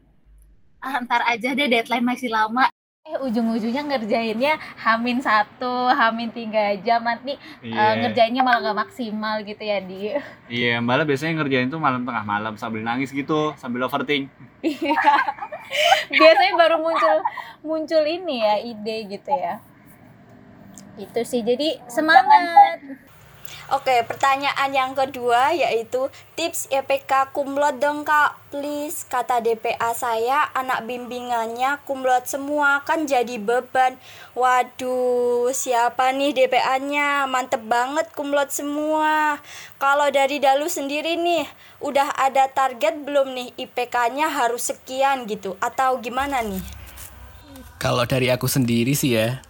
"Ah, 0.82 0.98
aja 1.30 1.54
deh 1.54 1.68
deadline 1.70 2.02
masih 2.02 2.26
lama 2.26 2.66
eh 3.12 3.20
ujung-ujungnya 3.20 3.84
ngerjainnya 3.84 4.56
hamin 4.80 5.20
satu 5.20 5.92
hamin 5.92 6.32
tiga 6.32 6.72
jam. 6.80 7.04
Nanti 7.04 7.36
eh, 7.60 7.94
ngerjainnya 8.00 8.40
malah 8.40 8.72
gak 8.72 8.88
maksimal 8.88 9.44
gitu 9.44 9.60
ya 9.60 9.78
di. 9.84 10.16
Iya, 10.48 10.80
malah 10.80 11.04
biasanya 11.04 11.44
ngerjain 11.44 11.68
tuh 11.68 11.76
malam 11.76 12.08
tengah 12.08 12.24
malam 12.24 12.56
sambil 12.56 12.80
nangis 12.80 13.12
gitu, 13.12 13.52
sambil 13.60 13.84
overthink. 13.84 14.32
biasanya 16.12 16.52
baru 16.56 16.76
muncul 16.80 17.16
muncul 17.60 18.02
ini 18.08 18.40
ya 18.40 18.56
ide 18.64 18.96
gitu 19.12 19.32
ya. 19.32 19.60
Itu 20.96 21.20
sih 21.24 21.44
jadi 21.44 21.80
semangat 21.84 22.80
Oke, 23.72 24.04
pertanyaan 24.04 24.68
yang 24.68 24.92
kedua 24.92 25.56
yaitu 25.56 26.12
tips 26.36 26.68
EPK 26.68 27.32
kumlot 27.32 27.80
dong 27.80 28.04
kak, 28.04 28.36
please. 28.52 29.08
Kata 29.08 29.40
DPA 29.40 29.96
saya, 29.96 30.52
anak 30.52 30.84
bimbingannya 30.84 31.80
kumlot 31.88 32.28
semua 32.28 32.84
kan 32.84 33.08
jadi 33.08 33.40
beban. 33.40 33.96
Waduh, 34.36 35.48
siapa 35.56 36.12
nih 36.12 36.36
DPA-nya? 36.36 37.24
Mantep 37.24 37.64
banget 37.64 38.12
kumlot 38.12 38.52
semua. 38.52 39.40
Kalau 39.80 40.12
dari 40.12 40.36
Dalu 40.36 40.68
sendiri 40.68 41.16
nih, 41.16 41.48
udah 41.80 42.12
ada 42.20 42.52
target 42.52 43.00
belum 43.02 43.32
nih 43.32 43.48
IPK-nya 43.56 44.28
harus 44.28 44.68
sekian 44.68 45.24
gitu? 45.24 45.56
Atau 45.64 45.96
gimana 46.04 46.44
nih? 46.44 46.60
Kalau 47.80 48.04
dari 48.06 48.30
aku 48.30 48.46
sendiri 48.46 48.94
sih 48.94 49.18
ya, 49.18 49.42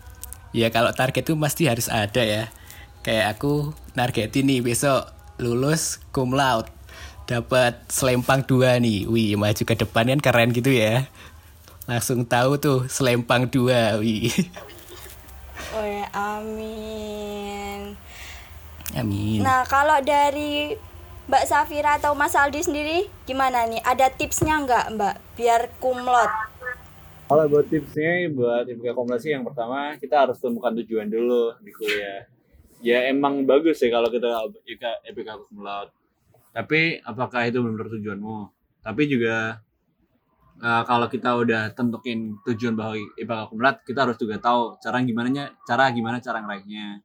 ya 0.56 0.72
kalau 0.72 0.94
target 0.96 1.26
itu 1.26 1.36
pasti 1.36 1.68
harus 1.68 1.90
ada 1.92 2.22
ya. 2.24 2.48
Kayak 3.02 3.36
aku 3.36 3.74
nargetin 3.92 4.48
nih 4.48 4.60
besok 4.64 5.08
lulus 5.40 6.00
cum 6.14 6.32
laude, 6.32 6.70
dapat 7.28 7.78
selempang 7.88 8.44
dua 8.44 8.78
nih. 8.78 9.08
Wih, 9.08 9.36
maju 9.36 9.62
ke 9.62 9.74
depan 9.74 10.12
kan 10.12 10.20
keren 10.20 10.50
gitu 10.52 10.72
ya. 10.72 11.08
Langsung 11.88 12.24
tahu 12.24 12.56
tuh 12.56 12.78
selempang 12.86 13.48
dua, 13.48 13.98
wih. 14.00 14.30
Oh 15.72 15.88
ya, 15.88 16.04
amin. 16.12 17.96
Amin. 18.92 19.40
Nah, 19.40 19.64
kalau 19.64 20.04
dari 20.04 20.76
Mbak 21.32 21.44
Safira 21.48 21.96
atau 21.96 22.12
Mas 22.12 22.36
Aldi 22.36 22.60
sendiri 22.60 23.08
gimana 23.24 23.64
nih? 23.64 23.80
Ada 23.80 24.12
tipsnya 24.12 24.60
nggak 24.60 24.92
Mbak 24.98 25.14
biar 25.38 25.72
kumlot? 25.80 26.28
Kalau 27.24 27.44
buat 27.48 27.64
tipsnya 27.72 28.28
buat 28.28 28.68
IPK 28.68 28.92
komplasi 28.92 29.32
yang 29.32 29.46
pertama 29.48 29.96
kita 29.96 30.28
harus 30.28 30.36
temukan 30.36 30.76
tujuan 30.82 31.08
dulu 31.08 31.56
di 31.64 31.72
kuliah. 31.72 32.28
Ya 32.82 33.06
emang 33.06 33.46
bagus 33.46 33.78
sih 33.78 33.88
kalau 33.88 34.10
kita 34.10 34.26
IPK 34.66 35.06
IPK 35.06 35.28
kumlaut. 35.48 35.94
Tapi 36.50 36.98
apakah 37.06 37.48
itu 37.48 37.62
benar 37.62 37.86
tujuanmu? 37.88 38.50
Tapi 38.82 39.02
juga 39.06 39.62
eh, 40.58 40.82
kalau 40.84 41.06
kita 41.06 41.30
udah 41.38 41.62
tentuin 41.78 42.36
tujuan 42.42 42.74
bahwa 42.74 42.98
IPK 42.98 43.40
kumlaut, 43.54 43.78
kita 43.86 44.04
harus 44.04 44.18
juga 44.18 44.42
tahu 44.42 44.76
cara 44.82 44.98
gimana 45.06 45.54
cara 45.62 45.84
gimana 45.94 46.18
cara 46.18 46.42
ngeraihnya. 46.42 47.00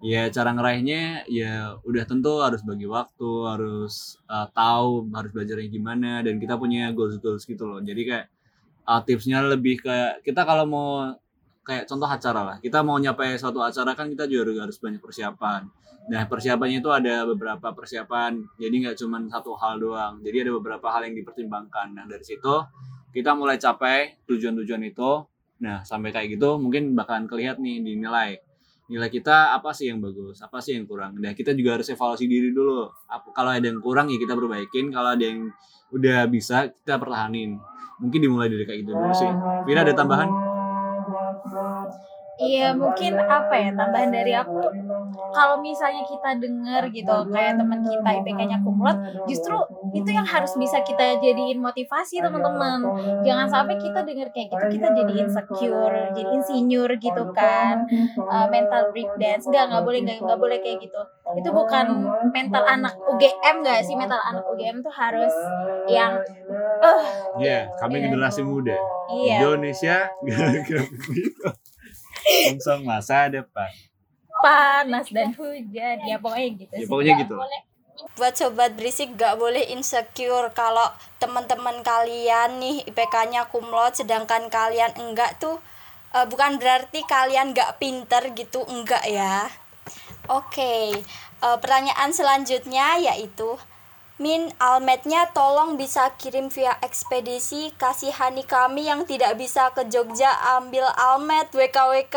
Ya 0.00 0.32
cara 0.32 0.56
ngeraihnya 0.56 1.28
ya 1.28 1.76
udah 1.84 2.04
tentu 2.08 2.40
harus 2.40 2.62
bagi 2.62 2.86
waktu, 2.86 3.30
harus 3.50 4.16
eh, 4.30 4.48
tahu 4.54 5.10
harus 5.10 5.30
belajarnya 5.34 5.68
gimana 5.68 6.22
dan 6.22 6.38
kita 6.38 6.54
punya 6.54 6.94
goals 6.94 7.18
goals 7.18 7.42
gitu 7.44 7.66
loh. 7.66 7.82
Jadi 7.82 8.02
kayak 8.06 8.26
uh, 8.90 9.00
tipsnya 9.06 9.42
lebih 9.44 9.82
kayak 9.82 10.24
kita 10.26 10.42
kalau 10.42 10.64
mau 10.66 10.90
kayak 11.70 11.86
contoh 11.86 12.10
acara 12.10 12.40
lah. 12.42 12.56
Kita 12.58 12.82
mau 12.82 12.98
nyapai 12.98 13.38
suatu 13.38 13.62
acara 13.62 13.94
kan 13.94 14.10
kita 14.10 14.26
juga 14.26 14.66
harus 14.66 14.82
banyak 14.82 14.98
persiapan. 14.98 15.70
Nah 16.10 16.26
persiapannya 16.26 16.82
itu 16.82 16.90
ada 16.90 17.22
beberapa 17.22 17.70
persiapan. 17.70 18.42
Jadi 18.58 18.74
nggak 18.82 18.96
cuma 18.98 19.22
satu 19.30 19.54
hal 19.54 19.78
doang. 19.78 20.18
Jadi 20.26 20.50
ada 20.50 20.52
beberapa 20.58 20.90
hal 20.90 21.06
yang 21.06 21.14
dipertimbangkan. 21.14 21.94
Nah 21.94 22.10
dari 22.10 22.26
situ 22.26 22.66
kita 23.14 23.38
mulai 23.38 23.62
capai 23.62 24.18
tujuan-tujuan 24.26 24.82
itu. 24.82 25.22
Nah 25.62 25.86
sampai 25.86 26.10
kayak 26.10 26.34
gitu 26.34 26.58
mungkin 26.58 26.98
bakalan 26.98 27.30
kelihatan 27.30 27.62
nih 27.62 27.78
dinilai. 27.86 28.42
Nilai 28.90 29.06
kita 29.06 29.54
apa 29.54 29.70
sih 29.70 29.86
yang 29.86 30.02
bagus? 30.02 30.42
Apa 30.42 30.58
sih 30.58 30.74
yang 30.74 30.90
kurang? 30.90 31.14
Nah 31.22 31.30
kita 31.38 31.54
juga 31.54 31.78
harus 31.78 31.86
evaluasi 31.86 32.26
diri 32.26 32.50
dulu. 32.50 32.90
Apa 33.06 33.30
kalau 33.30 33.54
ada 33.54 33.62
yang 33.62 33.78
kurang 33.78 34.10
ya 34.10 34.18
kita 34.18 34.34
perbaikin. 34.34 34.90
Kalau 34.90 35.14
ada 35.14 35.22
yang 35.22 35.46
udah 35.94 36.26
bisa 36.26 36.74
kita 36.74 36.98
pertahanin. 36.98 37.54
Mungkin 38.02 38.18
dimulai 38.18 38.50
dari 38.50 38.66
kayak 38.66 38.82
gitu 38.82 38.90
dulu 38.90 39.14
sih. 39.14 39.30
Vira 39.62 39.86
ada 39.86 39.94
tambahan? 39.94 40.49
of 41.44 41.52
God. 41.52 41.92
Iya 42.40 42.72
mungkin 42.72 43.20
apa 43.20 43.52
ya 43.52 43.70
tambahan 43.76 44.10
dari 44.10 44.32
aku 44.32 44.58
kalau 45.30 45.60
misalnya 45.60 46.02
kita 46.02 46.40
dengar 46.40 46.88
gitu 46.88 47.12
kayak 47.28 47.60
teman 47.60 47.84
kita 47.84 48.08
IPK-nya 48.20 48.58
kumlot 48.64 48.96
justru 49.28 49.54
itu 49.92 50.08
yang 50.08 50.24
harus 50.24 50.56
bisa 50.56 50.80
kita 50.80 51.20
jadiin 51.20 51.60
motivasi 51.60 52.18
teman-teman 52.18 52.80
jangan 53.22 53.46
sampai 53.46 53.76
kita 53.76 54.02
dengar 54.02 54.32
kayak 54.32 54.48
gitu 54.50 54.64
kita 54.78 54.86
jadi 54.96 55.12
insecure 55.20 55.94
jadi 56.10 56.30
insinyur 56.30 56.90
gitu 56.96 57.22
kan. 57.32 57.84
Uh, 58.16 58.46
mental 58.48 58.90
breakdance. 58.90 59.46
Nggak 59.46 59.70
nggak 59.70 59.82
boleh 59.82 60.00
nggak 60.02 60.18
nggak 60.22 60.40
boleh 60.40 60.58
kayak 60.62 60.78
gitu. 60.82 61.00
Itu 61.36 61.48
bukan 61.50 61.86
mental 62.30 62.64
anak 62.64 62.94
UGM 62.96 63.56
nggak 63.62 63.80
sih? 63.84 63.94
Mental 63.94 64.18
anak 64.18 64.44
UGM 64.46 64.80
tuh 64.80 64.92
harus 64.94 65.34
yang 65.86 66.18
eh 66.80 67.00
Iya, 67.40 67.58
kami 67.76 68.00
Iya. 68.00 68.04
generasi 68.10 68.40
muda. 68.42 68.76
iya. 69.10 69.42
Indonesia 69.42 70.06
gara-gara 70.22 70.82
begitu. 71.06 71.42
Langsung 72.30 72.80
masa 72.84 73.28
depan. 73.28 73.70
panas 74.40 75.12
dan 75.12 75.36
hujan 75.36 76.00
ya 76.00 76.16
pokoknya 76.16 76.48
gitu 76.56 76.72
Ya, 76.72 76.86
pokoknya 76.88 77.14
gitu. 77.20 77.36
boleh 77.36 77.60
Buat 78.16 78.32
sobat 78.32 78.72
berisik 78.72 79.12
gak 79.12 79.36
boleh 79.36 79.60
insecure 79.68 80.48
kalau 80.52 80.88
teman-teman 81.18 81.84
kalian 81.84 82.56
nih 82.56 82.88
IPK-nya 82.88 83.44
kumlot 83.46 83.92
sedangkan 83.94 84.48
kalian 84.48 84.96
enggak 84.96 85.36
tuh 85.36 85.60
eh, 86.10 86.24
bukan 86.24 86.56
berarti 86.56 87.04
kalian 87.04 87.52
gak 87.52 87.76
pinter 87.76 88.32
gitu 88.32 88.64
enggak 88.64 89.04
ya. 89.04 89.44
Oke, 90.26 90.96
eh, 91.44 91.56
pertanyaan 91.60 92.08
selanjutnya 92.10 92.96
yaitu 92.98 93.60
Min, 94.20 94.52
almetnya 94.60 95.32
tolong 95.32 95.80
bisa 95.80 96.12
kirim 96.20 96.52
via 96.52 96.76
ekspedisi 96.84 97.72
kasihani 97.80 98.44
kami 98.44 98.84
yang 98.84 99.08
tidak 99.08 99.32
bisa 99.40 99.72
ke 99.72 99.88
Jogja 99.88 100.28
ambil 100.60 100.84
almet 100.92 101.48
WKWK. 101.56 102.16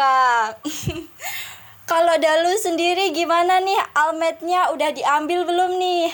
Kalau 1.96 2.16
Dalu 2.20 2.60
sendiri 2.60 3.16
gimana 3.16 3.64
nih 3.64 3.80
almetnya 3.96 4.76
udah 4.76 4.92
diambil 4.92 5.48
belum 5.48 5.80
nih? 5.80 6.12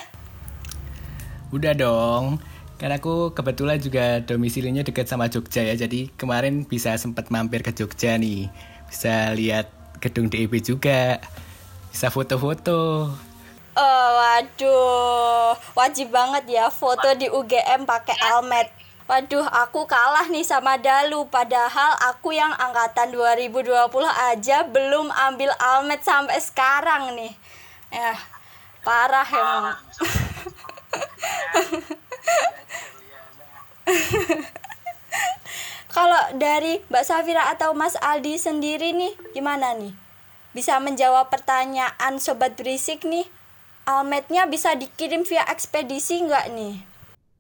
Udah 1.58 1.74
dong. 1.74 2.38
Karena 2.78 3.02
aku 3.02 3.34
kebetulan 3.34 3.82
juga 3.82 4.22
domisilinya 4.22 4.86
dekat 4.86 5.10
sama 5.10 5.26
Jogja 5.26 5.66
ya. 5.66 5.74
Jadi 5.74 6.14
kemarin 6.14 6.70
bisa 6.70 6.94
sempat 7.02 7.34
mampir 7.34 7.66
ke 7.66 7.74
Jogja 7.74 8.14
nih. 8.14 8.46
Bisa 8.86 9.34
lihat 9.34 9.74
gedung 9.98 10.30
DIP 10.30 10.62
juga. 10.62 11.18
Bisa 11.90 12.14
foto-foto. 12.14 13.10
Oh, 13.80 14.08
waduh, 14.20 15.56
wajib 15.72 16.12
banget 16.12 16.52
ya 16.52 16.68
foto 16.68 17.16
di 17.16 17.32
UGM 17.32 17.88
pakai 17.88 18.20
almet. 18.28 18.68
Waduh, 19.08 19.48
aku 19.48 19.88
kalah 19.88 20.28
nih 20.28 20.44
sama 20.44 20.76
Dalu. 20.76 21.32
Padahal 21.32 21.96
aku 22.12 22.36
yang 22.36 22.52
angkatan 22.60 23.16
2020 23.16 23.72
aja 24.04 24.68
belum 24.68 25.08
ambil 25.32 25.56
almet 25.64 26.04
sampai 26.04 26.44
sekarang 26.44 27.16
nih. 27.16 27.32
Ya, 27.88 28.20
parah 28.84 29.24
emang. 29.32 29.80
Kalau 35.96 36.24
dari 36.36 36.84
Mbak 36.92 37.04
Safira 37.08 37.48
atau 37.48 37.72
Mas 37.72 37.96
Aldi 37.96 38.36
sendiri 38.36 38.92
nih, 38.92 39.16
gimana 39.32 39.72
nih? 39.72 39.96
Bisa 40.52 40.84
menjawab 40.84 41.32
pertanyaan 41.32 42.20
Sobat 42.20 42.60
Berisik 42.60 43.08
nih? 43.08 43.39
Almetnya 43.90 44.46
bisa 44.46 44.78
dikirim 44.78 45.26
via 45.26 45.42
ekspedisi 45.50 46.22
nggak 46.22 46.46
nih? 46.54 46.76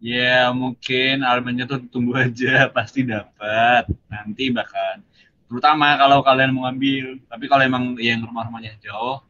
Ya 0.01 0.50
mungkin 0.50 1.22
almetnya 1.22 1.70
tuh 1.70 1.77
tunggu 1.94 2.18
aja 2.18 2.65
pasti 2.75 3.06
dapat. 3.06 3.86
Nanti 4.10 4.50
bahkan 4.50 5.06
terutama 5.46 5.94
kalau 6.01 6.25
kalian 6.25 6.58
mau 6.58 6.65
ngambil. 6.65 7.22
Tapi 7.29 7.46
kalau 7.46 7.62
emang 7.62 7.94
yang 8.01 8.25
rumah-rumahnya 8.25 8.82
jauh 8.82 9.22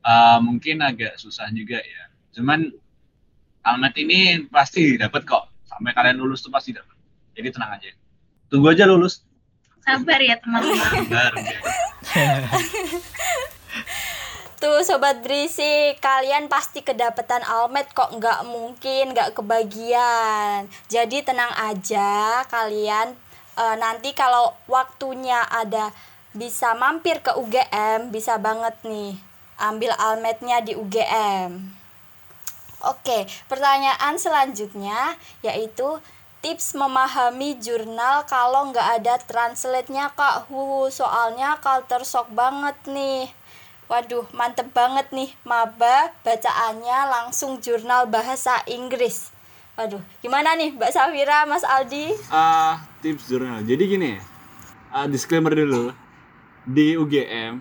uh, 0.00 0.38
mungkin 0.40 0.80
agak 0.80 1.20
susah 1.20 1.44
juga 1.52 1.76
ya. 1.76 2.02
Cuman 2.32 2.72
almet 3.60 3.92
ini 4.00 4.48
pasti 4.48 4.96
dapat 4.96 5.28
kok. 5.28 5.52
Sampai 5.68 5.92
kalian 5.92 6.16
lulus 6.16 6.40
tuh 6.40 6.48
pasti 6.48 6.72
dapat. 6.72 6.96
Jadi 7.36 7.52
tenang 7.52 7.76
aja. 7.76 7.92
Tunggu 8.48 8.72
aja 8.72 8.88
lulus. 8.88 9.20
Sabar 9.84 10.24
ya 10.24 10.40
teman-teman. 10.40 11.04
Bentar, 11.04 11.32
Tuh 14.66 14.82
sobat 14.82 15.22
berisi, 15.22 15.94
kalian 16.02 16.50
pasti 16.50 16.82
kedapetan 16.82 17.38
almet 17.46 17.86
kok 17.94 18.10
nggak 18.10 18.50
mungkin 18.50 19.14
nggak 19.14 19.38
kebagian. 19.38 20.66
Jadi 20.90 21.22
tenang 21.22 21.54
aja 21.54 22.42
kalian 22.50 23.14
eh, 23.54 23.76
nanti 23.78 24.10
kalau 24.10 24.58
waktunya 24.66 25.38
ada 25.46 25.94
bisa 26.34 26.74
mampir 26.74 27.22
ke 27.22 27.38
UGM 27.38 28.10
bisa 28.10 28.42
banget 28.42 28.74
nih 28.82 29.14
ambil 29.62 29.94
almetnya 30.02 30.58
di 30.58 30.74
UGM. 30.74 31.70
Oke, 32.90 33.30
pertanyaan 33.46 34.18
selanjutnya 34.18 35.14
yaitu 35.46 36.02
tips 36.42 36.74
memahami 36.74 37.54
jurnal 37.62 38.26
kalau 38.26 38.74
nggak 38.74 38.98
ada 38.98 39.14
translate-nya 39.30 40.10
kak 40.18 40.50
Huhu, 40.50 40.90
soalnya 40.90 41.54
culture 41.62 42.02
shock 42.02 42.26
banget 42.34 42.74
nih 42.90 43.30
Waduh, 43.86 44.26
mantep 44.34 44.74
banget 44.74 45.14
nih 45.14 45.30
maba 45.46 46.10
bacaannya 46.26 46.98
langsung 47.06 47.62
jurnal 47.62 48.10
bahasa 48.10 48.58
Inggris 48.66 49.36
Waduh, 49.76 50.00
gimana 50.24 50.56
nih 50.56 50.72
Mbak 50.72 50.88
Safira, 50.88 51.44
Mas 51.44 51.60
Aldi? 51.60 52.08
Ah, 52.32 52.80
tips 53.04 53.28
jurnal. 53.28 53.60
Jadi 53.60 53.84
gini 53.84 54.16
ya, 54.16 54.20
ah, 54.88 55.04
disclaimer 55.04 55.52
dulu. 55.52 55.92
Di 56.64 56.96
UGM, 56.96 57.60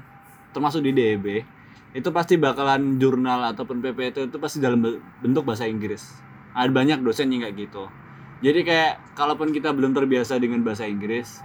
termasuk 0.56 0.80
di 0.80 0.96
DEB, 0.96 1.44
itu 1.92 2.10
pasti 2.16 2.40
bakalan 2.40 2.96
jurnal 2.96 3.52
ataupun 3.52 3.84
PPT 3.84 4.32
itu 4.32 4.38
pasti 4.40 4.64
dalam 4.64 4.80
be- 4.80 5.04
bentuk 5.20 5.44
bahasa 5.44 5.68
Inggris. 5.68 6.08
Ada 6.56 6.72
banyak 6.72 7.04
dosen 7.04 7.36
yang 7.36 7.44
kayak 7.44 7.68
gitu. 7.68 7.84
Jadi 8.40 8.64
kayak 8.64 9.20
kalaupun 9.20 9.52
kita 9.52 9.76
belum 9.76 9.92
terbiasa 9.92 10.40
dengan 10.40 10.64
bahasa 10.64 10.88
Inggris, 10.88 11.44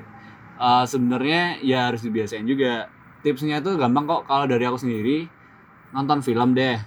ah, 0.54 0.86
sebenarnya 0.86 1.58
ya 1.66 1.90
harus 1.90 2.06
dibiasain 2.06 2.46
juga. 2.46 2.86
Tipsnya 3.20 3.60
tuh 3.60 3.76
gampang 3.76 4.08
kok 4.08 4.22
kalau 4.24 4.48
dari 4.48 4.64
aku 4.64 4.80
sendiri 4.80 5.28
nonton 5.92 6.24
film 6.24 6.56
deh. 6.56 6.78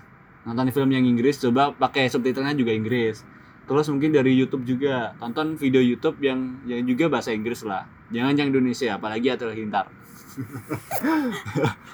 Nonton 0.44 0.74
film 0.76 0.90
yang 0.92 1.06
Inggris 1.08 1.40
coba 1.40 1.72
pakai 1.72 2.12
subtitlenya 2.12 2.58
juga 2.58 2.76
Inggris. 2.76 3.24
Terus 3.64 3.88
mungkin 3.88 4.12
dari 4.12 4.36
YouTube 4.36 4.68
juga 4.68 5.16
tonton 5.24 5.56
video 5.56 5.80
YouTube 5.80 6.20
yang 6.20 6.60
yang 6.68 6.84
juga 6.84 7.08
bahasa 7.08 7.32
Inggris 7.32 7.64
lah. 7.64 7.88
Jangan 8.12 8.36
yang 8.36 8.52
Indonesia, 8.52 9.00
apalagi 9.00 9.32
Atul 9.32 9.56
Hintar. 9.56 9.88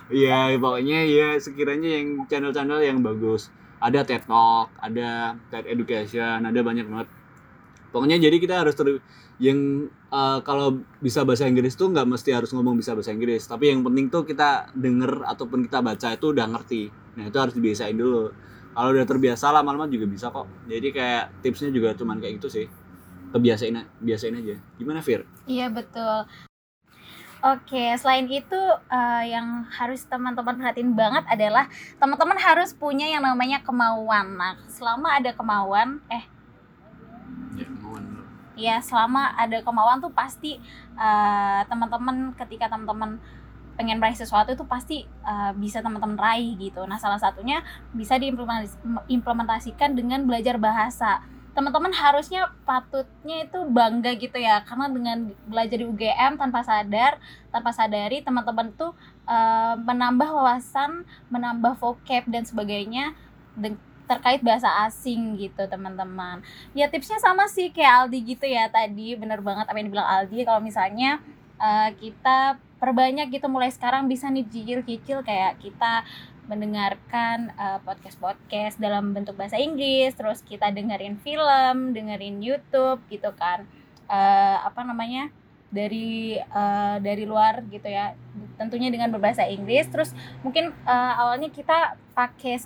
Iya, 0.09 0.57
pokoknya 0.57 1.05
ya 1.05 1.37
sekiranya 1.37 2.01
yang 2.01 2.25
channel-channel 2.25 2.81
yang 2.81 3.05
bagus. 3.05 3.53
Ada 3.77 4.01
TED 4.01 4.25
Talk, 4.25 4.73
ada 4.81 5.37
TED 5.53 5.69
Education, 5.69 6.41
ada 6.41 6.59
banyak 6.65 6.89
banget. 6.89 7.07
Pokoknya 7.89 8.21
jadi 8.21 8.37
kita 8.37 8.61
harus 8.61 8.77
ter 8.77 9.01
yang 9.41 9.89
eh, 9.89 10.39
kalau 10.45 10.83
bisa 11.01 11.25
bahasa 11.25 11.49
Inggris 11.49 11.73
tuh 11.73 11.89
nggak 11.89 12.05
mesti 12.05 12.29
harus 12.35 12.53
ngomong 12.53 12.77
bisa 12.77 12.93
bahasa 12.93 13.09
Inggris, 13.15 13.45
tapi 13.49 13.71
yang 13.73 13.81
penting 13.81 14.11
tuh 14.11 14.23
kita 14.27 14.69
denger 14.77 15.25
ataupun 15.25 15.65
kita 15.65 15.79
baca 15.81 16.07
itu 16.13 16.25
udah 16.29 16.45
ngerti. 16.49 16.91
Nah, 17.17 17.27
itu 17.27 17.37
harus 17.39 17.53
dibiasain 17.57 17.97
dulu. 17.97 18.31
Kalau 18.69 18.89
udah 18.95 19.07
terbiasa 19.07 19.51
lama-lama 19.51 19.89
juga 19.89 20.05
bisa 20.05 20.29
kok. 20.29 20.47
Jadi 20.69 20.93
kayak 20.93 21.43
tipsnya 21.43 21.73
juga 21.73 21.97
cuman 21.97 22.21
kayak 22.21 22.39
gitu 22.39 22.47
sih. 22.47 22.65
Kebiasain 23.33 23.75
biasain 24.01 24.35
aja. 24.37 24.55
Gimana 24.77 25.01
Fir? 25.03 25.25
Iya 25.49 25.67
betul. 25.69 26.29
Oke, 27.39 27.95
selain 27.95 28.27
itu 28.27 28.61
eh, 28.91 29.23
yang 29.31 29.63
harus 29.71 30.03
teman-teman 30.03 30.59
perhatiin 30.59 30.91
banget 30.91 31.23
adalah 31.23 31.71
teman-teman 31.95 32.35
harus 32.35 32.75
punya 32.75 33.07
yang 33.07 33.23
namanya 33.23 33.63
kemauan. 33.63 34.35
Nah, 34.35 34.59
selama 34.67 35.15
ada 35.15 35.31
kemauan, 35.31 36.03
eh. 36.11 36.27
Ya 38.59 38.83
selama 38.83 39.31
ada 39.39 39.63
kemauan 39.63 40.03
tuh 40.03 40.11
pasti 40.11 40.59
eh, 40.99 41.61
teman-teman 41.71 42.35
ketika 42.35 42.67
teman-teman 42.67 43.15
pengen 43.79 43.95
meraih 43.95 44.19
sesuatu 44.19 44.51
itu 44.51 44.67
pasti 44.67 45.07
eh, 45.07 45.51
bisa 45.55 45.79
teman-teman 45.79 46.19
raih 46.19 46.59
gitu. 46.59 46.83
Nah, 46.83 46.99
salah 46.99 47.15
satunya 47.15 47.63
bisa 47.95 48.19
diimplementasikan 48.19 49.95
dengan 49.95 50.27
belajar 50.27 50.59
bahasa. 50.59 51.23
Teman-teman 51.55 51.95
harusnya 51.95 52.51
patutnya 52.67 53.47
itu 53.47 53.59
bangga 53.71 54.19
gitu 54.19 54.35
ya, 54.35 54.61
karena 54.67 54.91
dengan 54.91 55.17
belajar 55.47 55.79
di 55.79 55.87
UGM 55.87 56.35
tanpa 56.37 56.61
sadar, 56.61 57.17
tanpa 57.49 57.71
sadari 57.71 58.19
teman-teman 58.19 58.75
tuh 58.75 58.91
eh, 59.23 59.75
menambah 59.79 60.27
wawasan, 60.27 61.07
menambah 61.31 61.79
vocab 61.79 62.27
dan 62.27 62.43
sebagainya 62.43 63.15
terkait 64.09 64.41
bahasa 64.41 64.89
asing 64.89 65.37
gitu, 65.37 65.69
teman-teman. 65.69 66.41
Ya 66.73 66.89
tipsnya 66.89 67.21
sama 67.21 67.45
sih 67.45 67.69
kayak 67.69 68.09
Aldi 68.09 68.19
gitu 68.33 68.49
ya 68.49 68.65
tadi. 68.73 69.13
Bener 69.13 69.39
banget 69.45 69.69
apa 69.69 69.77
yang 69.77 69.93
dibilang 69.93 70.09
Aldi. 70.09 70.41
Kalau 70.49 70.61
misalnya 70.65 71.21
eh, 71.61 71.89
kita 71.93 72.57
perbanyak 72.81 73.27
gitu 73.29 73.45
mulai 73.51 73.69
sekarang 73.69 74.07
bisa 74.07 74.31
nih 74.31 74.47
cicil-cicil 74.47 75.21
kayak 75.21 75.59
kita 75.59 76.07
mendengarkan 76.49 77.53
eh, 77.53 77.79
podcast-podcast 77.85 78.81
dalam 78.81 79.13
bentuk 79.13 79.37
bahasa 79.37 79.61
Inggris 79.61 80.17
terus 80.17 80.41
kita 80.41 80.73
dengerin 80.73 81.21
film 81.21 81.93
dengerin 81.93 82.41
YouTube 82.41 83.05
gitu 83.13 83.29
kan. 83.37 83.69
Eh, 84.09 84.57
apa 84.65 84.81
namanya? 84.81 85.29
Dari 85.69 86.41
eh, 86.41 86.97
dari 86.97 87.23
luar 87.29 87.61
gitu 87.69 87.85
ya. 87.85 88.17
Tentunya 88.57 88.89
dengan 88.89 89.13
berbahasa 89.13 89.45
Inggris. 89.45 89.85
Terus 89.93 90.17
mungkin 90.41 90.73
eh, 90.73 91.13
awalnya 91.21 91.53
kita 91.53 91.93
pakai 92.17 92.57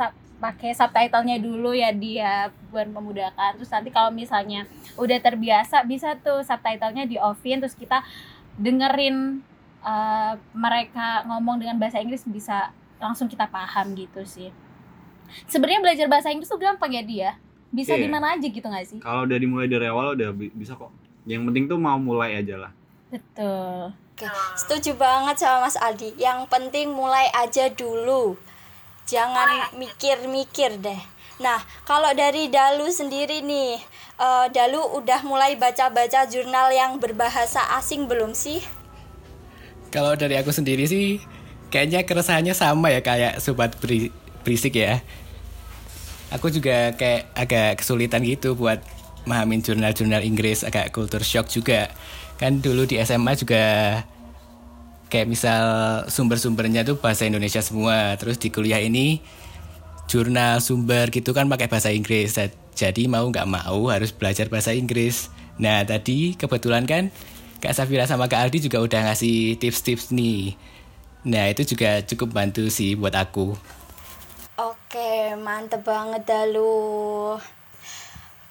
pakai 0.44 0.72
subtitlenya 0.72 1.40
dulu 1.40 1.72
ya 1.72 1.90
dia 1.90 2.34
buat 2.68 2.84
memudahkan 2.86 3.56
terus 3.56 3.72
nanti 3.72 3.88
kalau 3.88 4.12
misalnya 4.12 4.68
udah 4.94 5.16
terbiasa 5.18 5.82
bisa 5.84 6.20
tuh 6.20 6.44
subtitlenya 6.44 7.06
di 7.06 7.16
offin 7.16 7.58
terus 7.58 7.72
kita 7.74 8.04
dengerin 8.58 9.40
eh, 9.82 10.34
mereka 10.52 11.08
ngomong 11.26 11.58
dengan 11.58 11.76
bahasa 11.78 11.98
Inggris 11.98 12.28
bisa 12.28 12.70
langsung 12.98 13.26
kita 13.26 13.48
paham 13.48 13.96
gitu 13.96 14.20
sih 14.24 14.52
sebenarnya 15.46 15.80
belajar 15.82 16.08
bahasa 16.08 16.28
Inggris 16.28 16.48
tuh 16.48 16.60
gampang 16.60 16.92
ya 16.92 17.04
dia 17.04 17.30
bisa 17.70 17.96
Iya. 17.96 18.04
di 18.04 18.08
mana 18.08 18.28
aja 18.32 18.46
gitu 18.46 18.62
gak 18.64 18.86
sih 18.86 19.00
Kalau 19.00 19.24
udah 19.24 19.34
dimulai 19.36 19.66
dari 19.66 19.88
awal 19.88 20.14
udah 20.14 20.30
bi- 20.30 20.54
bisa 20.54 20.76
kok. 20.76 20.94
Yang 21.24 21.42
penting 21.48 21.64
tuh 21.66 21.80
mau 21.80 21.98
mulai 21.98 22.38
aja 22.38 22.60
lah. 22.60 22.72
betul 23.10 23.96
Oke, 24.14 24.30
setuju 24.54 24.94
banget 24.94 25.42
sama 25.42 25.66
Mas 25.66 25.74
Aldi. 25.76 26.14
Yang 26.16 26.46
penting 26.46 26.94
mulai 26.94 27.34
aja 27.34 27.66
dulu. 27.68 28.38
Jangan 29.04 29.76
mikir-mikir 29.76 30.80
deh. 30.80 31.02
Nah, 31.42 31.60
kalau 31.84 32.14
dari 32.16 32.48
Dalu 32.48 32.88
sendiri 32.88 33.44
nih, 33.44 33.82
eh, 34.18 34.46
Dalu 34.54 34.80
udah 34.96 35.26
mulai 35.28 35.60
baca-baca 35.60 36.24
jurnal 36.30 36.72
yang 36.72 37.02
berbahasa 37.02 37.60
asing 37.76 38.08
belum 38.08 38.32
sih? 38.32 38.64
Kalau 39.92 40.16
dari 40.16 40.40
aku 40.40 40.50
sendiri 40.50 40.88
sih 40.90 41.22
kayaknya 41.70 42.06
keresahannya 42.06 42.54
sama 42.54 42.90
ya 42.90 43.02
kayak 43.02 43.42
sobat 43.42 43.74
beri- 43.78 44.14
berisik 44.42 44.78
ya. 44.78 45.02
aku 46.34 46.50
juga 46.50 46.98
kayak 46.98 47.30
agak 47.38 47.72
kesulitan 47.78 48.26
gitu 48.26 48.58
buat 48.58 48.82
mahamin 49.30 49.62
jurnal-jurnal 49.62 50.26
Inggris 50.26 50.66
agak 50.66 50.90
culture 50.90 51.22
shock 51.22 51.46
juga 51.46 51.94
kan 52.42 52.58
dulu 52.58 52.90
di 52.90 52.98
SMA 52.98 53.38
juga 53.38 54.02
kayak 55.14 55.30
misal 55.30 55.64
sumber-sumbernya 56.10 56.82
tuh 56.82 56.98
bahasa 56.98 57.30
Indonesia 57.30 57.62
semua. 57.62 58.18
Terus 58.18 58.42
di 58.42 58.50
kuliah 58.50 58.82
ini 58.82 59.22
jurnal 60.10 60.58
sumber 60.58 61.14
gitu 61.14 61.38
kan 61.38 61.46
pakai 61.46 61.70
bahasa 61.70 61.94
Inggris. 61.94 62.34
Jadi 62.74 63.06
mau 63.06 63.30
nggak 63.30 63.46
mau 63.46 63.94
harus 63.94 64.10
belajar 64.10 64.50
bahasa 64.50 64.74
Inggris. 64.74 65.30
Nah 65.62 65.86
tadi 65.86 66.34
kebetulan 66.34 66.90
kan 66.90 67.14
Kak 67.62 67.78
Safira 67.78 68.10
sama 68.10 68.26
Kak 68.26 68.50
Aldi 68.50 68.66
juga 68.66 68.82
udah 68.82 69.14
ngasih 69.14 69.62
tips-tips 69.62 70.10
nih. 70.10 70.58
Nah 71.30 71.46
itu 71.54 71.62
juga 71.64 72.02
cukup 72.02 72.34
bantu 72.34 72.66
sih 72.74 72.98
buat 72.98 73.14
aku. 73.14 73.54
Oke, 74.58 75.38
mantep 75.38 75.86
banget 75.86 76.26
dah 76.26 76.50
lu. 76.50 77.38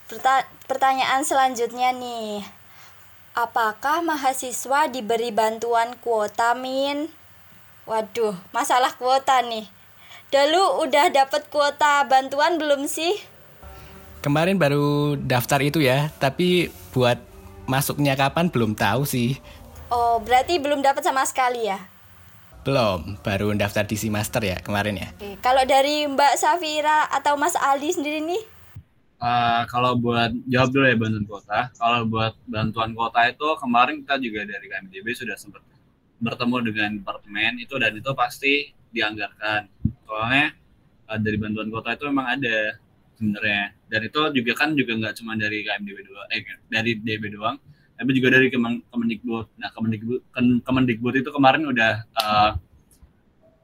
Perta- 0.07 0.49
pertanyaan 0.71 1.27
selanjutnya 1.27 1.91
nih. 1.91 2.62
Apakah 3.33 4.05
mahasiswa 4.05 4.93
diberi 4.93 5.33
bantuan 5.33 5.97
kuota 6.05 6.53
min? 6.53 7.09
Waduh, 7.89 8.37
masalah 8.53 8.93
kuota 9.01 9.41
nih. 9.41 9.65
Dulu 10.29 10.85
udah 10.85 11.09
dapet 11.09 11.49
kuota 11.49 12.05
bantuan 12.05 12.61
belum 12.61 12.85
sih? 12.85 13.17
Kemarin 14.21 14.61
baru 14.61 15.17
daftar 15.17 15.65
itu 15.65 15.81
ya, 15.81 16.13
tapi 16.21 16.69
buat 16.93 17.17
masuknya 17.65 18.21
kapan 18.21 18.53
belum 18.53 18.77
tahu 18.77 19.09
sih. 19.09 19.41
Oh, 19.89 20.21
berarti 20.21 20.61
belum 20.61 20.85
dapat 20.85 21.01
sama 21.01 21.25
sekali 21.25 21.73
ya? 21.73 21.81
Belum, 22.69 23.17
baru 23.25 23.49
daftar 23.57 23.89
di 23.89 23.97
Master 24.13 24.45
ya 24.45 24.61
kemarin 24.61 25.01
ya. 25.01 25.09
Oke, 25.17 25.41
kalau 25.41 25.65
dari 25.65 26.05
Mbak 26.05 26.37
Safira 26.37 27.09
atau 27.09 27.41
Mas 27.41 27.57
Aldi 27.57 27.97
sendiri 27.97 28.21
nih? 28.21 28.52
Uh, 29.23 29.63
kalau 29.71 29.95
buat 29.95 30.35
jawab 30.51 30.75
dulu 30.75 30.85
ya 30.91 30.99
bantuan 30.99 31.27
kota. 31.31 31.71
Kalau 31.79 32.03
buat 32.11 32.35
bantuan 32.51 32.91
kota 32.91 33.31
itu 33.31 33.49
kemarin 33.63 34.03
kita 34.03 34.19
juga 34.19 34.41
dari 34.43 34.67
KMDB 34.67 35.07
sudah 35.15 35.39
sempat 35.39 35.63
bertemu 36.19 36.57
dengan 36.67 36.91
departemen 36.99 37.63
itu 37.63 37.75
dan 37.79 37.95
itu 37.95 38.11
pasti 38.19 38.75
dianggarkan. 38.91 39.71
Soalnya 40.11 40.59
uh, 41.07 41.19
dari 41.23 41.39
bantuan 41.39 41.71
kota 41.71 41.95
itu 41.95 42.11
memang 42.11 42.35
ada 42.35 42.83
sebenarnya. 43.15 43.79
Dan 43.87 44.01
itu 44.11 44.21
juga 44.43 44.53
kan 44.59 44.75
juga 44.75 44.93
nggak 44.99 45.15
cuma 45.23 45.39
dari 45.39 45.63
KMDB 45.63 45.99
doang, 46.03 46.27
eh 46.35 46.43
dari 46.67 46.91
DB 46.99 47.23
doang, 47.31 47.57
tapi 47.95 48.11
juga 48.19 48.29
dari 48.35 48.51
Kemendikbud. 48.51 49.47
Nah, 49.63 49.71
Kemendikbud, 49.71 50.21
Kemendikbud 50.67 51.15
itu 51.15 51.31
kemarin 51.31 51.63
udah 51.71 51.93
uh, 52.19 52.51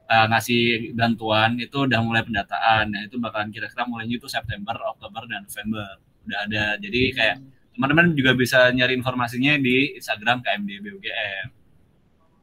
uh, 0.09 0.25
ngasih 0.33 0.91
bantuan 0.97 1.61
itu 1.61 1.85
udah 1.85 2.01
mulai 2.01 2.25
pendataan. 2.25 2.89
Nah, 2.89 3.01
itu 3.05 3.21
bakalan 3.21 3.53
kira-kira 3.53 3.85
mulainya 3.85 4.17
itu 4.17 4.25
September, 4.25 4.75
Oktober, 4.89 5.29
dan 5.29 5.45
November. 5.45 6.01
Udah 6.25 6.37
ada. 6.49 6.63
Jadi 6.81 7.01
kayak 7.13 7.37
teman-teman 7.77 8.11
juga 8.17 8.33
bisa 8.33 8.67
nyari 8.73 8.97
informasinya 8.97 9.55
di 9.61 9.95
Instagram 9.95 10.41
KMDB 10.41 10.85
UGM. 10.99 11.47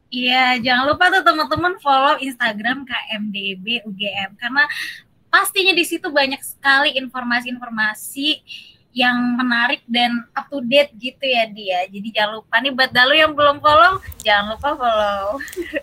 Iya, 0.07 0.63
jangan 0.63 0.85
lupa 0.95 1.11
tuh 1.11 1.27
teman-teman 1.27 1.75
follow 1.83 2.17
Instagram 2.23 2.87
KMDB 2.87 3.85
UGM 3.91 4.39
karena 4.39 4.65
pastinya 5.27 5.75
di 5.75 5.83
situ 5.83 6.07
banyak 6.09 6.39
sekali 6.41 6.95
informasi-informasi 6.95 8.29
yang 8.97 9.37
menarik 9.37 9.85
dan 9.85 10.25
up 10.33 10.49
to 10.49 10.65
date 10.65 10.89
gitu 10.97 11.21
ya 11.21 11.45
dia. 11.53 11.85
Jadi 11.85 12.17
jangan 12.17 12.41
lupa 12.41 12.65
nih 12.65 12.73
buat 12.73 12.89
Dalu 12.97 13.15
yang 13.21 13.37
belum 13.37 13.61
follow, 13.61 14.01
jangan 14.25 14.57
lupa 14.57 14.71
follow. 14.73 15.37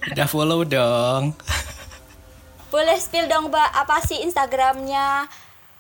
Udah 0.09 0.27
follow 0.27 0.59
dong. 0.65 1.37
Boleh 2.73 2.97
spill 2.97 3.29
dong 3.29 3.53
Mbak, 3.53 3.69
apa 3.85 4.01
sih 4.01 4.17
Instagramnya? 4.25 5.29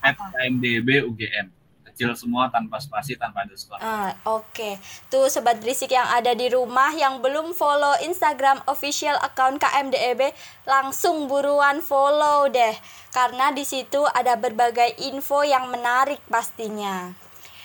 At 0.05 0.13
KMDB 0.13 1.09
UGM. 1.09 1.49
Kecil 1.89 2.13
semua 2.13 2.53
tanpa 2.53 2.77
spasi, 2.77 3.17
tanpa 3.17 3.45
underscore. 3.45 3.81
Ah, 3.81 4.13
oke. 4.29 4.53
Okay. 4.53 4.73
Tuh 5.09 5.25
sobat 5.25 5.57
berisik 5.57 5.89
yang 5.89 6.05
ada 6.09 6.37
di 6.37 6.53
rumah 6.53 6.93
yang 6.93 7.17
belum 7.17 7.57
follow 7.57 7.97
Instagram 8.05 8.61
official 8.69 9.17
account 9.25 9.57
KMDEB, 9.57 10.37
langsung 10.69 11.25
buruan 11.25 11.81
follow 11.81 12.45
deh. 12.49 12.77
Karena 13.09 13.49
di 13.53 13.65
situ 13.65 14.05
ada 14.09 14.37
berbagai 14.37 15.01
info 15.01 15.41
yang 15.41 15.69
menarik 15.69 16.21
pastinya. 16.29 17.22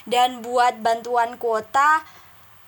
Dan 0.09 0.40
buat 0.40 0.81
bantuan 0.81 1.37
kuota, 1.37 2.01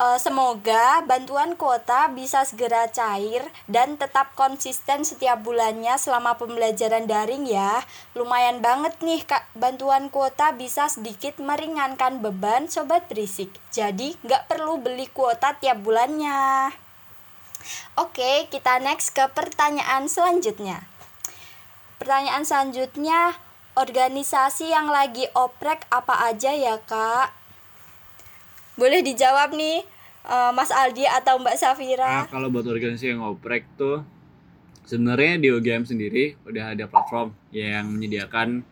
uh, 0.01 0.17
semoga 0.17 1.05
bantuan 1.05 1.57
kuota 1.57 2.09
bisa 2.13 2.45
segera 2.49 2.89
cair 2.89 3.45
dan 3.69 4.01
tetap 4.01 4.33
konsisten 4.33 5.05
setiap 5.05 5.45
bulannya 5.45 5.97
selama 6.01 6.41
pembelajaran 6.41 7.05
daring 7.05 7.45
ya. 7.45 7.85
Lumayan 8.17 8.65
banget 8.65 8.97
nih 9.05 9.25
kak, 9.25 9.49
bantuan 9.53 10.09
kuota 10.09 10.57
bisa 10.57 10.89
sedikit 10.89 11.37
meringankan 11.41 12.25
beban 12.25 12.69
sobat 12.73 13.09
berisik. 13.13 13.53
Jadi 13.73 14.17
nggak 14.25 14.49
perlu 14.49 14.81
beli 14.81 15.09
kuota 15.13 15.57
tiap 15.61 15.85
bulannya. 15.85 16.73
Oke, 18.01 18.49
kita 18.49 18.81
next 18.81 19.13
ke 19.13 19.29
pertanyaan 19.37 20.09
selanjutnya. 20.09 20.81
Pertanyaan 22.01 22.49
selanjutnya, 22.49 23.37
organisasi 23.79 24.71
yang 24.71 24.91
lagi 24.91 25.27
oprek 25.35 25.87
apa 25.91 26.31
aja 26.31 26.51
ya 26.55 26.79
kak? 26.83 27.31
Boleh 28.75 29.05
dijawab 29.05 29.55
nih 29.55 29.85
uh, 30.27 30.51
Mas 30.57 30.73
Aldi 30.73 31.07
atau 31.07 31.39
Mbak 31.39 31.57
Safira? 31.59 32.25
Nah, 32.25 32.29
kalau 32.31 32.49
buat 32.51 32.67
organisasi 32.67 33.15
yang 33.15 33.23
oprek 33.23 33.69
tuh 33.77 34.03
sebenarnya 34.89 35.39
di 35.39 35.49
UGM 35.53 35.87
sendiri 35.87 36.35
udah 36.49 36.75
ada 36.75 36.85
platform 36.91 37.31
yang 37.55 37.87
menyediakan 37.87 38.67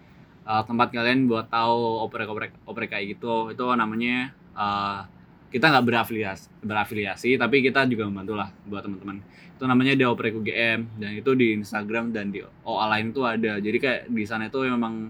uh, 0.49 0.63
tempat 0.67 0.91
kalian 0.91 1.31
buat 1.31 1.47
tahu 1.47 2.09
oprek-oprek 2.09 2.57
oprek 2.67 2.89
kayak 2.91 3.19
gitu. 3.19 3.53
Itu 3.53 3.69
namanya 3.77 4.33
uh, 4.57 5.05
kita 5.49 5.73
nggak 5.73 5.85
berafiliasi, 5.89 6.47
berafiliasi 6.61 7.31
tapi 7.41 7.65
kita 7.65 7.89
juga 7.89 8.05
membantu 8.05 8.37
lah 8.37 8.53
buat 8.69 8.85
teman-teman. 8.85 9.25
Itu 9.57 9.65
namanya 9.65 9.97
di 9.97 10.05
oprek 10.05 10.37
UGM 10.37 11.01
dan 11.01 11.11
itu 11.17 11.31
di 11.33 11.57
Instagram 11.57 12.13
dan 12.13 12.29
di 12.29 12.45
OA 12.45 12.87
lain 12.93 13.17
tuh 13.17 13.25
ada. 13.25 13.57
Jadi 13.57 13.79
kayak 13.81 14.01
di 14.13 14.25
sana 14.29 14.53
itu 14.53 14.61
memang 14.61 15.09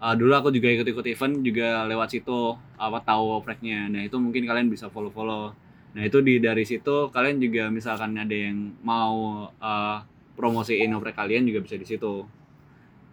uh, 0.00 0.14
dulu 0.16 0.32
aku 0.32 0.48
juga 0.56 0.72
ikut-ikut 0.72 1.04
event 1.04 1.34
juga 1.44 1.84
lewat 1.84 2.08
situ 2.16 2.56
apa 2.80 2.98
tahu 3.04 3.44
opreknya. 3.44 3.92
Nah 3.92 4.02
itu 4.04 4.16
mungkin 4.16 4.48
kalian 4.48 4.72
bisa 4.72 4.88
follow-follow. 4.88 5.52
Nah 5.94 6.02
itu 6.02 6.18
di 6.24 6.40
dari 6.40 6.64
situ 6.64 7.12
kalian 7.12 7.36
juga 7.38 7.68
misalkan 7.68 8.16
ada 8.16 8.34
yang 8.34 8.72
mau 8.80 9.46
uh, 9.52 9.98
promosiin 10.34 10.90
oprek 10.96 11.14
kalian 11.14 11.44
juga 11.44 11.60
bisa 11.60 11.76
di 11.76 11.86
situ. 11.86 12.24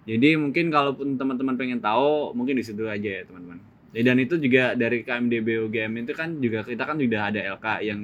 Jadi 0.07 0.33
mungkin 0.33 0.73
kalaupun 0.73 1.19
teman-teman 1.19 1.59
pengen 1.59 1.77
tahu 1.77 2.33
mungkin 2.33 2.57
di 2.57 2.65
situ 2.65 2.87
aja 2.89 3.21
ya 3.21 3.23
teman-teman. 3.27 3.70
Dan 3.91 4.23
itu 4.23 4.39
juga 4.39 4.71
dari 4.73 5.03
KMDB 5.03 5.67
UGM 5.67 6.07
itu 6.07 6.15
kan 6.15 6.39
juga 6.39 6.63
kita 6.63 6.87
kan 6.87 6.95
sudah 6.95 7.21
ada 7.27 7.39
LK 7.59 7.67
yang 7.83 8.01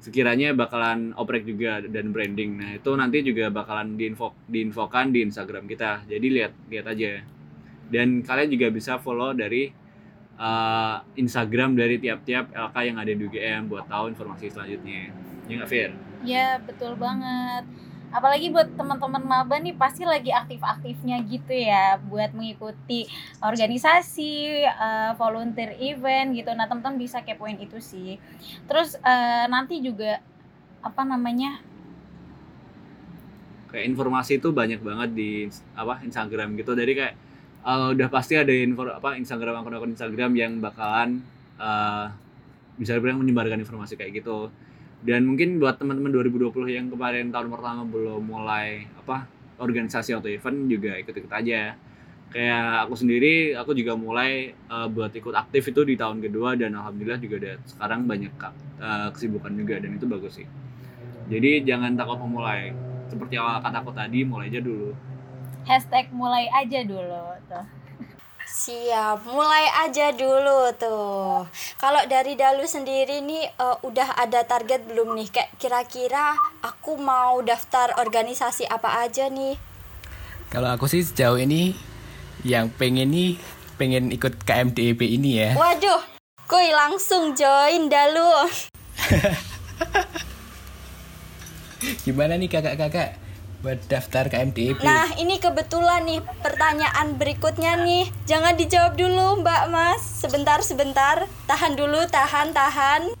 sekiranya 0.00 0.56
bakalan 0.56 1.14
oprek 1.14 1.46
juga 1.46 1.84
dan 1.86 2.10
branding. 2.10 2.58
Nah 2.58 2.70
itu 2.80 2.90
nanti 2.98 3.22
juga 3.22 3.52
bakalan 3.52 3.94
diinfo 3.94 4.34
diinfokan 4.50 5.14
di 5.14 5.22
Instagram 5.22 5.70
kita. 5.70 6.08
Jadi 6.10 6.26
lihat 6.34 6.52
lihat 6.66 6.86
aja. 6.90 7.22
Dan 7.90 8.26
kalian 8.26 8.50
juga 8.50 8.66
bisa 8.74 8.98
follow 8.98 9.30
dari 9.36 9.70
uh, 10.40 10.96
Instagram 11.14 11.76
dari 11.78 12.00
tiap-tiap 12.00 12.50
LK 12.50 12.76
yang 12.86 12.96
ada 12.98 13.12
di 13.12 13.22
UGM 13.22 13.70
buat 13.70 13.86
tahu 13.86 14.10
informasi 14.10 14.50
selanjutnya. 14.50 15.14
Ya 15.46 15.54
nggak? 15.62 15.70
Ya 16.24 16.46
betul 16.64 16.96
banget. 16.96 17.89
Apalagi 18.10 18.50
buat 18.50 18.66
teman-teman 18.74 19.22
maba 19.22 19.56
nih 19.62 19.74
pasti 19.74 20.02
lagi 20.02 20.34
aktif-aktifnya 20.34 21.22
gitu 21.30 21.54
ya 21.54 21.98
buat 22.10 22.34
mengikuti 22.34 23.06
organisasi, 23.38 24.66
uh, 24.66 25.14
volunteer 25.14 25.78
event 25.78 26.34
gitu. 26.34 26.50
Nah 26.52 26.66
teman-teman 26.66 26.98
bisa 26.98 27.22
kepoin 27.22 27.58
itu 27.62 27.78
sih. 27.78 28.18
Terus 28.66 28.98
uh, 29.00 29.46
nanti 29.46 29.78
juga 29.78 30.18
apa 30.80 31.02
namanya 31.06 31.60
kayak 33.70 33.86
informasi 33.94 34.42
itu 34.42 34.50
banyak 34.50 34.82
banget 34.82 35.10
di 35.14 35.30
apa 35.78 36.02
Instagram 36.02 36.58
gitu. 36.58 36.74
Jadi 36.74 36.92
kayak 36.98 37.14
uh, 37.64 37.94
udah 37.94 38.08
pasti 38.10 38.34
ada 38.34 38.50
info 38.50 38.88
apa 38.90 39.16
Instagram 39.16 39.62
akun-akun 39.62 39.94
Instagram 39.94 40.32
yang 40.34 40.52
bakalan 40.58 41.22
uh, 41.60 42.10
bisa 42.80 42.96
dibilang 42.96 43.20
menyebarkan 43.20 43.60
informasi 43.60 43.94
kayak 43.94 44.24
gitu 44.24 44.48
dan 45.00 45.24
mungkin 45.24 45.56
buat 45.56 45.80
teman-teman 45.80 46.12
2020 46.12 46.76
yang 46.76 46.86
kemarin 46.92 47.32
tahun 47.32 47.48
pertama 47.48 47.88
belum 47.88 48.20
mulai 48.20 48.84
apa 49.00 49.24
organisasi 49.56 50.12
atau 50.12 50.28
event 50.28 50.68
juga 50.68 50.96
ikut-ikut 51.00 51.32
aja. 51.32 51.76
Kayak 52.30 52.86
aku 52.86 52.94
sendiri 52.94 53.58
aku 53.58 53.74
juga 53.74 53.98
mulai 53.98 54.54
uh, 54.70 54.86
buat 54.86 55.10
ikut 55.10 55.34
aktif 55.34 55.72
itu 55.72 55.82
di 55.82 55.98
tahun 55.98 56.22
kedua 56.22 56.54
dan 56.54 56.76
alhamdulillah 56.78 57.18
juga 57.18 57.36
ada 57.42 57.52
sekarang 57.66 58.06
banyak 58.06 58.32
uh, 58.78 59.08
kesibukan 59.10 59.50
juga 59.56 59.80
dan 59.80 59.90
itu 59.96 60.06
bagus 60.06 60.38
sih. 60.38 60.46
Jadi 61.32 61.64
jangan 61.64 61.96
takut 61.96 62.20
memulai. 62.20 62.70
Seperti 63.10 63.34
awal 63.40 63.58
kataku 63.58 63.90
tadi 63.90 64.22
mulai 64.22 64.46
aja 64.52 64.62
dulu. 64.62 64.94
Hashtag 65.66 66.14
mulai 66.14 66.46
aja 66.54 66.86
dulu 66.86 67.24
tuh 67.50 67.79
Siap, 68.50 69.30
mulai 69.30 69.70
aja 69.86 70.10
dulu 70.10 70.74
tuh. 70.74 71.46
Kalau 71.78 72.02
dari 72.10 72.34
Dalu 72.34 72.66
sendiri 72.66 73.22
nih 73.22 73.46
uh, 73.62 73.78
udah 73.86 74.18
ada 74.18 74.42
target 74.42 74.90
belum 74.90 75.14
nih? 75.14 75.30
Kayak 75.30 75.54
kira-kira 75.54 76.34
aku 76.58 76.98
mau 76.98 77.38
daftar 77.46 77.94
organisasi 78.02 78.66
apa 78.66 79.06
aja 79.06 79.30
nih? 79.30 79.54
Kalau 80.50 80.66
aku 80.66 80.90
sih 80.90 81.06
sejauh 81.06 81.38
ini 81.38 81.78
yang 82.42 82.74
pengen 82.74 83.14
nih 83.14 83.38
pengen 83.78 84.10
ikut 84.10 84.42
KMDB 84.42 84.98
ini 84.98 85.46
ya. 85.46 85.50
Waduh, 85.54 86.02
kuy 86.50 86.74
langsung 86.74 87.38
join 87.38 87.86
dah 87.86 88.06
lu. 88.10 88.34
Gimana 92.02 92.34
nih 92.34 92.50
kakak-kakak 92.50 93.29
buat 93.60 93.76
daftar 93.86 94.24
KMDB? 94.26 94.80
Nah, 94.80 95.12
ini 95.16 95.36
kebetulan 95.36 96.08
nih 96.08 96.20
pertanyaan 96.40 97.14
berikutnya 97.14 97.76
nih. 97.76 98.08
Jangan 98.24 98.56
dijawab 98.56 98.96
dulu, 98.96 99.44
Mbak 99.44 99.62
Mas. 99.68 100.00
Sebentar, 100.00 100.64
sebentar. 100.64 101.28
Tahan 101.44 101.76
dulu, 101.76 102.00
tahan, 102.08 102.56
tahan. 102.56 103.12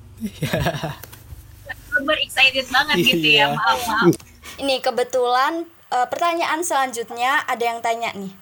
Super 1.90 2.16
excited 2.18 2.66
banget 2.72 2.96
gitu 3.04 3.26
Iya. 3.26 3.52
ya, 3.52 3.56
maaf 3.56 3.80
maaf. 3.84 4.12
Ini 4.56 4.80
kebetulan 4.80 5.64
eh, 5.90 6.06
pertanyaan 6.06 6.62
selanjutnya 6.62 7.44
ada 7.44 7.60
yang 7.60 7.80
tanya 7.80 8.12
nih. 8.14 8.32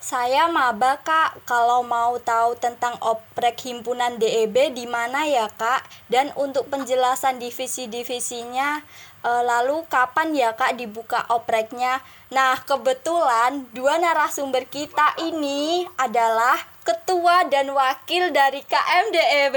Saya 0.00 0.48
maba 0.48 0.96
kak, 0.96 1.44
kalau 1.44 1.84
mau 1.84 2.16
tahu 2.16 2.56
tentang 2.56 2.96
oprek 3.04 3.60
himpunan 3.60 4.16
DEB 4.16 4.72
di 4.72 4.88
mana 4.88 5.28
ya 5.28 5.44
kak? 5.46 5.84
Dan 6.08 6.32
untuk 6.40 6.72
penjelasan 6.72 7.36
divisi-divisinya, 7.36 8.80
eh, 9.24 9.42
lalu 9.44 9.84
kapan 9.88 10.32
ya 10.32 10.56
kak 10.56 10.76
dibuka 10.76 11.24
opreknya? 11.32 12.00
Nah 12.30 12.58
kebetulan 12.62 13.66
dua 13.74 13.98
narasumber 13.98 14.64
kita 14.66 15.18
ini 15.20 15.84
adalah 15.98 16.56
ketua 16.84 17.46
dan 17.46 17.70
wakil 17.70 18.32
dari 18.34 18.64
KMDEB. 18.64 19.56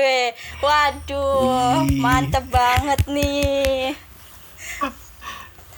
Waduh, 0.61 1.85
Wih. 1.87 1.97
mantep 1.97 2.45
banget 2.51 2.99
nih. 3.09 3.97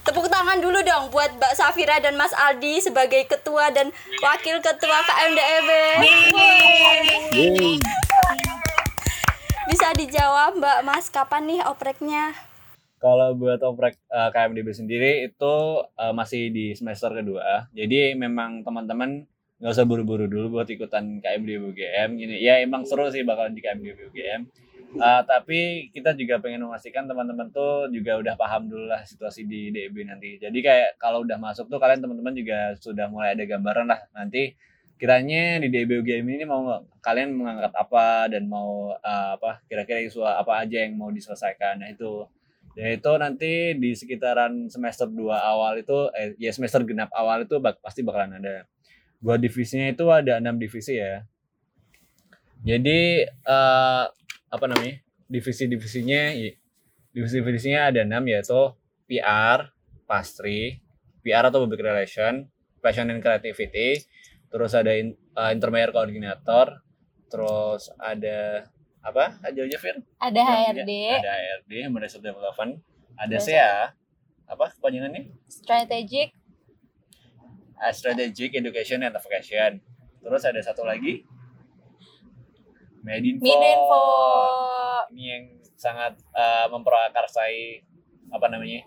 Tepuk 0.06 0.30
tangan 0.30 0.62
dulu 0.62 0.86
dong 0.86 1.10
buat 1.10 1.34
Mbak 1.34 1.54
Safira 1.58 1.98
dan 1.98 2.14
Mas 2.14 2.30
Aldi 2.30 2.78
sebagai 2.78 3.26
ketua 3.26 3.74
dan 3.74 3.90
wakil 4.22 4.62
ketua 4.62 5.02
KMDEB. 5.02 5.70
Bisa 9.66 9.88
dijawab 9.98 10.62
Mbak 10.62 10.80
Mas 10.86 11.10
kapan 11.10 11.50
nih 11.50 11.62
opreknya? 11.66 12.38
Kalau 13.06 13.38
buat 13.38 13.62
oprek 13.62 14.02
eh, 14.10 14.30
KMDB 14.34 14.74
sendiri 14.74 15.12
itu 15.30 15.56
eh, 15.94 16.14
masih 16.18 16.50
di 16.50 16.74
semester 16.74 17.14
kedua. 17.14 17.70
Jadi 17.78 18.18
memang 18.18 18.66
teman-teman 18.66 19.30
nggak 19.62 19.72
usah 19.72 19.86
buru-buru 19.86 20.26
dulu 20.26 20.58
buat 20.58 20.66
ikutan 20.66 21.22
KMDB 21.22 21.62
UGM. 21.70 22.10
Gini, 22.18 22.42
ya 22.42 22.58
emang 22.66 22.82
seru 22.90 23.06
sih 23.14 23.22
bakalan 23.22 23.54
di 23.54 23.62
KMDB 23.62 24.10
UGM. 24.10 24.42
Eh, 24.96 25.22
tapi 25.28 25.92
kita 25.92 26.16
juga 26.16 26.40
pengen 26.40 26.66
memastikan 26.66 27.04
teman-teman 27.04 27.52
tuh 27.52 27.92
juga 27.92 28.16
udah 28.16 28.34
paham 28.40 28.72
dulu 28.72 28.88
lah 28.88 29.04
situasi 29.04 29.44
di 29.44 29.68
DEB 29.70 30.08
nanti. 30.08 30.40
Jadi 30.40 30.58
kayak 30.64 30.96
kalau 30.96 31.28
udah 31.28 31.36
masuk 31.36 31.68
tuh 31.68 31.78
kalian 31.84 32.00
teman-teman 32.00 32.32
juga 32.32 32.74
sudah 32.80 33.12
mulai 33.12 33.36
ada 33.36 33.44
gambaran 33.44 33.92
lah 33.92 34.02
nanti 34.16 34.56
kiranya 34.96 35.60
di 35.60 35.68
DEB 35.68 36.00
UGM 36.00 36.26
ini 36.40 36.48
mau 36.48 36.80
kalian 37.04 37.36
mengangkat 37.36 37.76
apa 37.76 38.32
dan 38.32 38.48
mau 38.48 38.96
eh, 38.96 39.30
apa 39.36 39.60
kira-kira 39.68 40.00
isu 40.00 40.24
apa 40.24 40.64
aja 40.64 40.88
yang 40.88 40.96
mau 40.96 41.12
diselesaikan. 41.12 41.84
Nah 41.84 41.92
itu 41.92 42.24
ya 42.76 42.92
itu 42.92 43.12
nanti 43.16 43.74
di 43.80 43.96
sekitaran 43.96 44.68
semester 44.68 45.08
2 45.08 45.40
awal 45.40 45.80
itu 45.80 46.12
eh, 46.12 46.36
ya 46.36 46.52
semester 46.52 46.84
genap 46.84 47.08
awal 47.16 47.48
itu 47.48 47.58
bak- 47.64 47.80
pasti 47.80 48.04
bakalan 48.04 48.38
ada. 48.44 48.68
Buat 49.24 49.40
divisinya 49.42 49.88
itu 49.90 50.06
ada 50.12 50.38
enam 50.44 50.60
divisi 50.60 51.00
ya. 51.00 51.24
Jadi 52.68 53.24
eh, 53.26 54.06
apa 54.52 54.66
namanya 54.68 55.00
divisi-divisinya 55.32 56.36
divisi-divisinya 57.16 57.90
ada 57.90 58.04
enam 58.04 58.28
yaitu 58.28 58.76
PR 59.08 59.72
pastry 60.06 60.84
PR 61.26 61.50
atau 61.50 61.66
public 61.66 61.82
relation 61.82 62.46
passion 62.84 63.10
and 63.10 63.24
creativity 63.24 64.04
terus 64.52 64.78
ada 64.78 64.94
in, 64.94 65.16
eh, 65.16 65.52
intermediate 65.56 65.96
coordinator 65.96 66.84
terus 67.32 67.90
ada 67.98 68.70
apa? 69.06 69.38
Aja 69.46 69.62
aja 69.62 69.78
Fir? 69.78 69.96
Ada 70.18 70.42
HRD, 70.42 70.92
ada 71.22 71.32
HRD 71.32 71.72
Human 71.86 72.02
Resource 72.02 72.26
Development 72.26 72.82
ada 73.16 73.36
SEA 73.40 73.94
apa 74.46 74.66
kepanjangannya? 74.78 75.32
Strategic, 75.48 76.34
Ah, 77.76 77.92
Strategic 77.92 78.56
Education 78.56 79.04
and 79.04 79.12
Advocation. 79.12 79.84
Terus 80.24 80.42
ada 80.48 80.60
satu 80.64 80.88
lagi. 80.88 81.28
Medinfo 83.04 83.44
Midinfo. 83.46 84.04
ini 85.14 85.24
yang 85.28 85.46
sangat 85.76 86.18
eh, 86.34 86.66
memperakarsai 86.72 87.84
apa 88.32 88.48
namanya? 88.50 88.82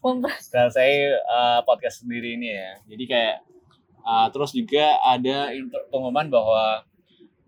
Memper- 0.00 0.40
saya 0.72 1.20
uh, 1.28 1.60
podcast 1.68 2.00
sendiri 2.06 2.40
ini 2.40 2.48
ya. 2.56 2.80
Jadi 2.88 3.04
kayak 3.04 3.36
uh, 4.00 4.26
terus 4.32 4.56
juga 4.56 4.96
ada 5.04 5.52
pengumuman 5.92 6.32
bahwa 6.32 6.80
uh, 6.80 6.89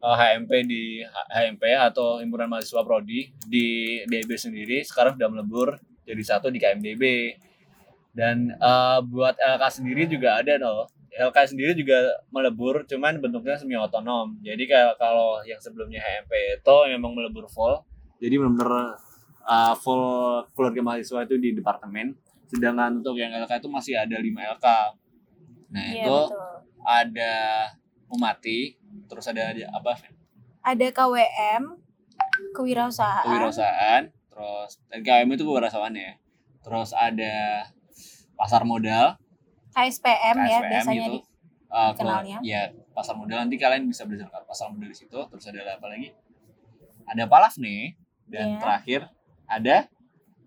HMP 0.05 0.51
di 0.65 0.83
H- 1.01 1.29
HMP 1.31 1.63
atau 1.73 2.19
Himpunan 2.19 2.51
Mahasiswa 2.51 2.83
Prodi 2.83 3.31
di 3.41 3.67
DB 4.05 4.35
sendiri 4.35 4.83
sekarang 4.83 5.15
sudah 5.15 5.31
melebur 5.31 5.69
jadi 6.03 6.19
satu 6.21 6.51
di 6.51 6.59
KMDB. 6.59 7.03
Dan 8.13 8.53
uh, 8.59 9.01
buat 9.01 9.39
LK 9.39 9.63
sendiri 9.73 10.05
juga 10.05 10.37
ada 10.37 10.59
loh. 10.59 10.85
LK 11.09 11.39
sendiri 11.47 11.73
juga 11.73 11.97
melebur, 12.29 12.85
cuman 12.85 13.17
bentuknya 13.17 13.57
semi 13.57 13.73
otonom. 13.73 14.37
Jadi 14.41 14.65
kayak 14.65 14.97
kalau 14.97 15.41
yang 15.43 15.57
sebelumnya 15.57 15.97
HMP 15.97 16.33
itu 16.59 16.77
memang 16.91 17.13
melebur 17.13 17.47
full. 17.47 17.81
Jadi 18.19 18.37
benar-benar 18.37 19.01
uh, 19.43 19.75
full 19.77 20.05
keluarga 20.53 20.81
mahasiswa 20.83 21.25
itu 21.25 21.37
di 21.37 21.53
departemen. 21.53 22.13
Sedangkan 22.49 23.01
untuk 23.01 23.17
yang 23.17 23.33
LK 23.33 23.65
itu 23.65 23.69
masih 23.69 23.95
ada 23.97 24.13
5 24.13 24.29
LK. 24.59 24.67
Nah, 25.73 25.85
Iya, 25.87 26.05
itu 26.05 26.17
betul. 26.29 26.41
ada 26.85 27.33
Umati, 28.13 28.77
terus 29.07 29.25
ada 29.27 29.51
ada 29.51 29.65
apa? 29.71 29.93
Ada 30.63 30.87
KWM, 30.91 31.63
kewirausahaan, 32.53 33.25
Kewirausahaan, 33.25 34.03
terus 34.29 34.71
dan 34.87 35.01
KWM 35.01 35.31
itu 35.33 35.43
kewirausahaan 35.43 35.95
ya. 35.95 36.13
Terus 36.63 36.91
ada 36.93 37.67
pasar 38.33 38.63
modal, 38.63 39.19
KSPM, 39.73 40.37
ya 40.39 40.59
KSPM 40.61 40.71
biasanya 40.71 41.07
gitu. 41.07 41.19
di 41.19 41.31
Uh, 41.73 41.89
kenalnya. 41.97 42.37
ya 42.45 42.69
pasar 42.93 43.17
modal 43.17 43.49
nanti 43.49 43.57
kalian 43.57 43.89
bisa 43.89 44.05
belajar 44.05 44.29
pasar 44.45 44.69
modal 44.69 44.87
di 44.87 44.99
situ. 44.99 45.17
Terus 45.17 45.45
ada 45.49 45.65
apa 45.73 45.89
lagi? 45.89 46.13
Ada 47.09 47.25
Palaf 47.25 47.57
nih 47.57 47.97
dan 48.29 48.47
Iya. 48.47 48.59
terakhir 48.61 49.01
ada 49.49 49.77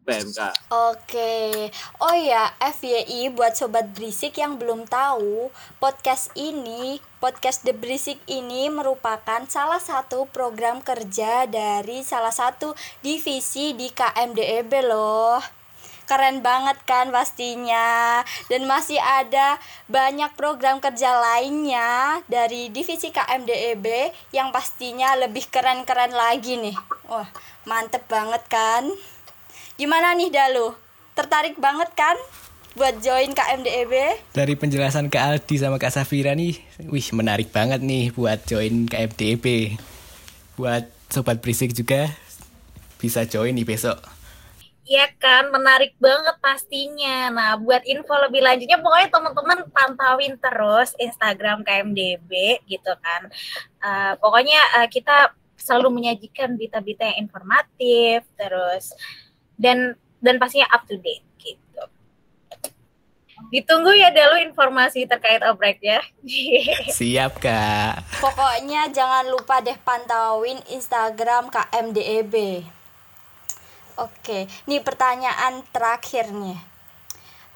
PMK. 0.06 0.70
Oke, 0.70 1.74
oh 1.98 2.16
ya 2.16 2.54
FYI 2.62 3.34
buat 3.34 3.58
sobat 3.58 3.90
berisik 3.98 4.38
yang 4.38 4.62
belum 4.62 4.86
tahu 4.86 5.50
podcast 5.82 6.30
ini, 6.38 7.02
podcast 7.18 7.66
The 7.66 7.74
Berisik 7.74 8.22
ini 8.30 8.70
merupakan 8.70 9.42
salah 9.50 9.82
satu 9.82 10.30
program 10.30 10.86
kerja 10.86 11.50
dari 11.50 12.06
salah 12.06 12.32
satu 12.32 12.78
divisi 13.02 13.74
di 13.74 13.90
KMDEB 13.90 14.72
loh. 14.86 15.42
Keren 16.06 16.46
banget 16.46 16.78
kan 16.86 17.10
pastinya 17.10 18.22
Dan 18.46 18.70
masih 18.70 19.02
ada 19.02 19.58
banyak 19.90 20.38
program 20.38 20.78
kerja 20.78 21.18
lainnya 21.18 22.22
dari 22.30 22.70
divisi 22.70 23.10
KMDEB 23.10 24.14
Yang 24.30 24.50
pastinya 24.54 25.18
lebih 25.18 25.50
keren-keren 25.50 26.14
lagi 26.14 26.62
nih 26.62 26.78
Wah 27.10 27.26
mantep 27.66 28.06
banget 28.06 28.46
kan 28.46 28.86
Gimana 29.76 30.16
nih 30.16 30.32
Dalu? 30.32 30.72
Tertarik 31.20 31.60
banget 31.60 31.92
kan 32.00 32.16
buat 32.80 32.96
join 33.04 33.36
KMDEB? 33.36 34.24
Dari 34.32 34.56
penjelasan 34.56 35.12
Kak 35.12 35.20
Aldi 35.20 35.60
sama 35.60 35.76
Kak 35.76 35.92
Safira 35.92 36.32
nih, 36.32 36.56
wih 36.88 37.08
menarik 37.12 37.52
banget 37.52 37.84
nih 37.84 38.08
buat 38.16 38.40
join 38.48 38.88
KMDB. 38.88 39.76
Buat 40.56 40.88
sobat 41.12 41.44
berisik 41.44 41.76
juga 41.76 42.08
bisa 43.04 43.28
join 43.28 43.52
nih 43.52 43.68
besok. 43.68 44.00
Iya 44.88 45.12
kan, 45.20 45.52
menarik 45.52 45.92
banget 46.00 46.40
pastinya. 46.40 47.28
Nah, 47.36 47.52
buat 47.60 47.84
info 47.84 48.16
lebih 48.16 48.48
lanjutnya, 48.48 48.80
pokoknya 48.80 49.12
teman-teman 49.12 49.60
pantauin 49.76 50.40
terus 50.40 50.96
Instagram 50.96 51.68
KMDB 51.68 52.64
gitu 52.64 52.96
kan. 53.04 53.28
Eh, 53.84 54.14
pokoknya 54.24 54.62
eh, 54.80 54.88
kita 54.88 55.36
selalu 55.60 56.00
menyajikan 56.00 56.56
berita-berita 56.56 57.12
yang 57.12 57.28
informatif, 57.28 58.24
terus 58.40 58.96
dan 59.56 59.96
dan 60.20 60.36
pastinya 60.40 60.68
up 60.72 60.84
to 60.88 60.96
date 61.00 61.24
gitu. 61.40 61.84
Ditunggu 63.52 63.92
ya 63.94 64.10
dulu 64.10 64.42
informasi 64.42 65.06
terkait 65.06 65.44
obreknya. 65.46 66.02
Siap 66.98 67.38
Kak. 67.38 68.24
Pokoknya 68.24 68.90
jangan 68.90 69.28
lupa 69.28 69.62
deh 69.62 69.76
pantauin 69.84 70.60
Instagram 70.72 71.52
KMDEB. 71.52 72.66
Oke, 73.96 74.52
nih 74.68 74.82
pertanyaan 74.84 75.64
terakhir 75.72 76.28
nih. 76.28 76.60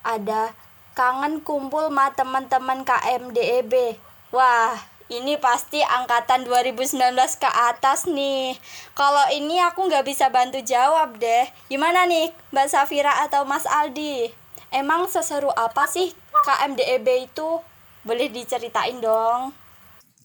Ada 0.07 0.55
kangen 0.95 1.43
kumpul 1.43 1.91
sama 1.91 2.15
teman-teman 2.15 2.87
KMDEB. 2.87 3.99
Wah, 4.31 4.75
ini 5.09 5.41
pasti 5.41 5.81
angkatan 5.81 6.45
2019 6.45 7.17
ke 7.41 7.49
atas 7.49 8.05
nih. 8.05 8.53
Kalau 8.93 9.25
ini 9.33 9.57
aku 9.57 9.89
nggak 9.89 10.05
bisa 10.05 10.29
bantu 10.29 10.61
jawab 10.61 11.17
deh. 11.17 11.49
Gimana 11.65 12.05
nih, 12.05 12.29
Mbak 12.53 12.67
Safira 12.69 13.25
atau 13.25 13.41
Mas 13.41 13.65
Aldi? 13.65 14.29
Emang 14.69 15.09
seseru 15.09 15.49
apa 15.57 15.89
sih 15.89 16.13
KMDEB 16.45 17.25
itu? 17.25 17.57
Boleh 18.05 18.29
diceritain 18.29 19.01
dong. 19.01 19.49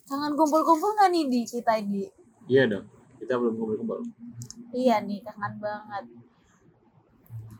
Kangen 0.04 0.36
kumpul-kumpul 0.36 0.92
nggak 1.00 1.08
nih 1.16 1.24
di 1.32 1.40
kita 1.48 1.80
di? 1.80 2.04
Iya 2.44 2.68
dong, 2.68 2.84
kita 3.16 3.40
belum 3.40 3.56
kumpul-kumpul. 3.56 4.04
Iya 4.76 5.00
nih, 5.00 5.24
kangen 5.24 5.64
banget. 5.64 6.04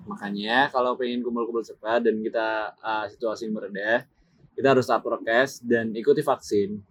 Makanya 0.05 0.69
kalau 0.69 0.93
pengen 1.01 1.25
kumpul-kumpul 1.25 1.65
cepat 1.65 2.05
dan 2.05 2.21
kita 2.21 2.77
uh, 2.85 3.09
situasi 3.09 3.49
meredah, 3.49 4.05
kita 4.53 4.77
harus 4.77 4.85
tetap 4.85 5.01
prokes 5.01 5.65
dan 5.65 5.89
ikuti 5.97 6.21
vaksin. 6.21 6.85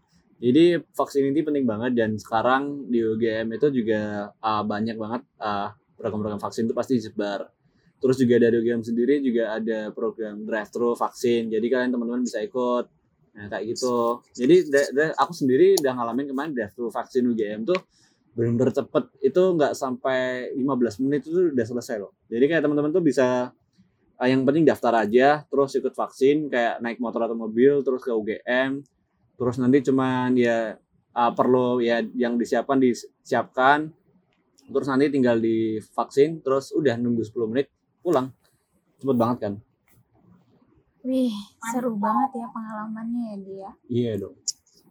Jadi 0.44 0.76
vaksin 0.92 1.32
ini 1.32 1.40
penting 1.40 1.64
banget 1.64 1.96
dan 1.96 2.20
sekarang 2.20 2.92
di 2.92 3.00
UGM 3.00 3.48
itu 3.56 3.72
juga 3.72 4.28
uh, 4.44 4.64
banyak 4.68 5.00
banget 5.00 5.24
uh, 5.40 5.72
program-program 5.96 6.44
vaksin 6.44 6.68
itu 6.68 6.76
pasti 6.76 7.00
disebar. 7.00 7.48
Terus 8.04 8.20
juga 8.20 8.36
dari 8.44 8.60
UGM 8.60 8.84
sendiri 8.84 9.24
juga 9.24 9.56
ada 9.56 9.96
program 9.96 10.44
drive-thru 10.44 11.00
vaksin. 11.00 11.48
Jadi 11.48 11.66
kalian 11.72 11.96
teman-teman 11.96 12.28
bisa 12.28 12.44
ikut. 12.44 12.92
Nah 13.40 13.48
kayak 13.48 13.72
gitu. 13.72 14.20
Jadi 14.36 14.68
aku 15.16 15.32
sendiri 15.32 15.80
udah 15.80 15.94
ngalamin 15.96 16.28
kemarin 16.28 16.52
drive-thru 16.52 16.92
vaksin 16.92 17.24
UGM 17.32 17.64
tuh 17.64 17.80
benar-benar 18.34 18.74
cepet 18.74 19.04
itu 19.22 19.42
nggak 19.56 19.74
sampai 19.78 20.50
15 20.58 21.06
menit 21.06 21.22
itu 21.30 21.54
udah 21.54 21.66
selesai 21.70 22.02
loh 22.02 22.18
jadi 22.26 22.50
kayak 22.50 22.62
teman-teman 22.66 22.90
tuh 22.90 23.06
bisa 23.06 23.54
uh, 24.18 24.28
yang 24.28 24.42
penting 24.42 24.66
daftar 24.66 25.06
aja 25.06 25.46
terus 25.46 25.78
ikut 25.78 25.94
vaksin 25.94 26.50
kayak 26.50 26.82
naik 26.82 26.98
motor 26.98 27.30
atau 27.30 27.38
mobil 27.38 27.86
terus 27.86 28.02
ke 28.02 28.10
UGM 28.10 28.82
terus 29.38 29.56
nanti 29.58 29.82
cuman 29.86 30.38
ya 30.38 30.78
uh, 31.14 31.32
perlu 31.34 31.82
ya 31.82 32.02
yang 32.14 32.38
disiapkan 32.38 32.78
disiapkan 32.82 33.90
terus 34.70 34.88
nanti 34.88 35.12
tinggal 35.12 35.38
di 35.38 35.78
vaksin 35.82 36.42
terus 36.42 36.72
udah 36.74 36.96
nunggu 36.98 37.22
10 37.26 37.52
menit 37.52 37.68
pulang 38.02 38.32
cepet 39.02 39.18
banget 39.18 39.38
kan 39.40 39.54
Wih, 41.04 41.36
seru 41.68 42.00
banget 42.00 42.40
ya 42.40 42.48
pengalamannya 42.48 43.24
ya 43.28 43.36
dia. 43.44 43.70
Iya 43.92 44.12
dong. 44.24 44.40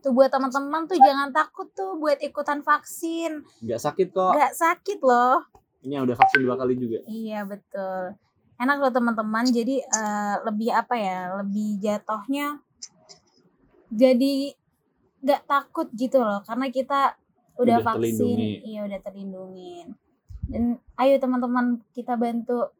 Tuh 0.04 0.12
buat 0.12 0.28
teman-teman 0.28 0.84
tuh 0.84 1.00
jangan 1.00 1.32
takut 1.32 1.72
tuh 1.72 1.96
buat 1.96 2.20
ikutan 2.20 2.60
vaksin. 2.60 3.40
Gak 3.64 3.80
sakit 3.80 4.12
kok. 4.12 4.36
Gak 4.36 4.52
sakit 4.52 5.00
loh. 5.00 5.40
Ini 5.80 6.04
udah 6.04 6.12
vaksin 6.12 6.44
dua 6.44 6.60
kali 6.60 6.76
juga. 6.76 7.00
Iya 7.08 7.48
betul. 7.48 8.12
Enak 8.60 8.76
loh 8.76 8.92
teman-teman. 8.92 9.48
Jadi 9.48 9.80
uh, 9.80 10.36
lebih 10.44 10.76
apa 10.76 11.00
ya? 11.00 11.32
Lebih 11.40 11.80
jatuhnya 11.80 12.60
jadi 13.92 14.56
gak 15.22 15.44
takut 15.44 15.86
gitu 15.92 16.18
loh 16.18 16.40
karena 16.42 16.72
kita 16.72 17.14
udah, 17.60 17.78
udah 17.78 17.78
vaksin. 17.84 18.16
Terlindungi. 18.16 18.52
Iya 18.64 18.80
udah 18.88 19.00
terlindungin. 19.04 19.86
Dan 20.48 20.64
ayo 20.98 21.14
teman-teman 21.20 21.78
kita 21.94 22.16
bantu 22.18 22.72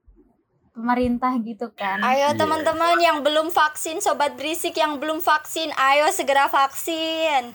pemerintah 0.72 1.36
gitu 1.44 1.70
kan. 1.76 2.00
Ayo 2.00 2.32
iya. 2.32 2.38
teman-teman 2.38 2.96
yang 2.98 3.20
belum 3.20 3.52
vaksin, 3.52 4.00
sobat 4.00 4.34
berisik 4.34 4.74
yang 4.74 4.96
belum 4.96 5.20
vaksin, 5.20 5.68
ayo 5.76 6.08
segera 6.10 6.48
vaksin. 6.48 7.52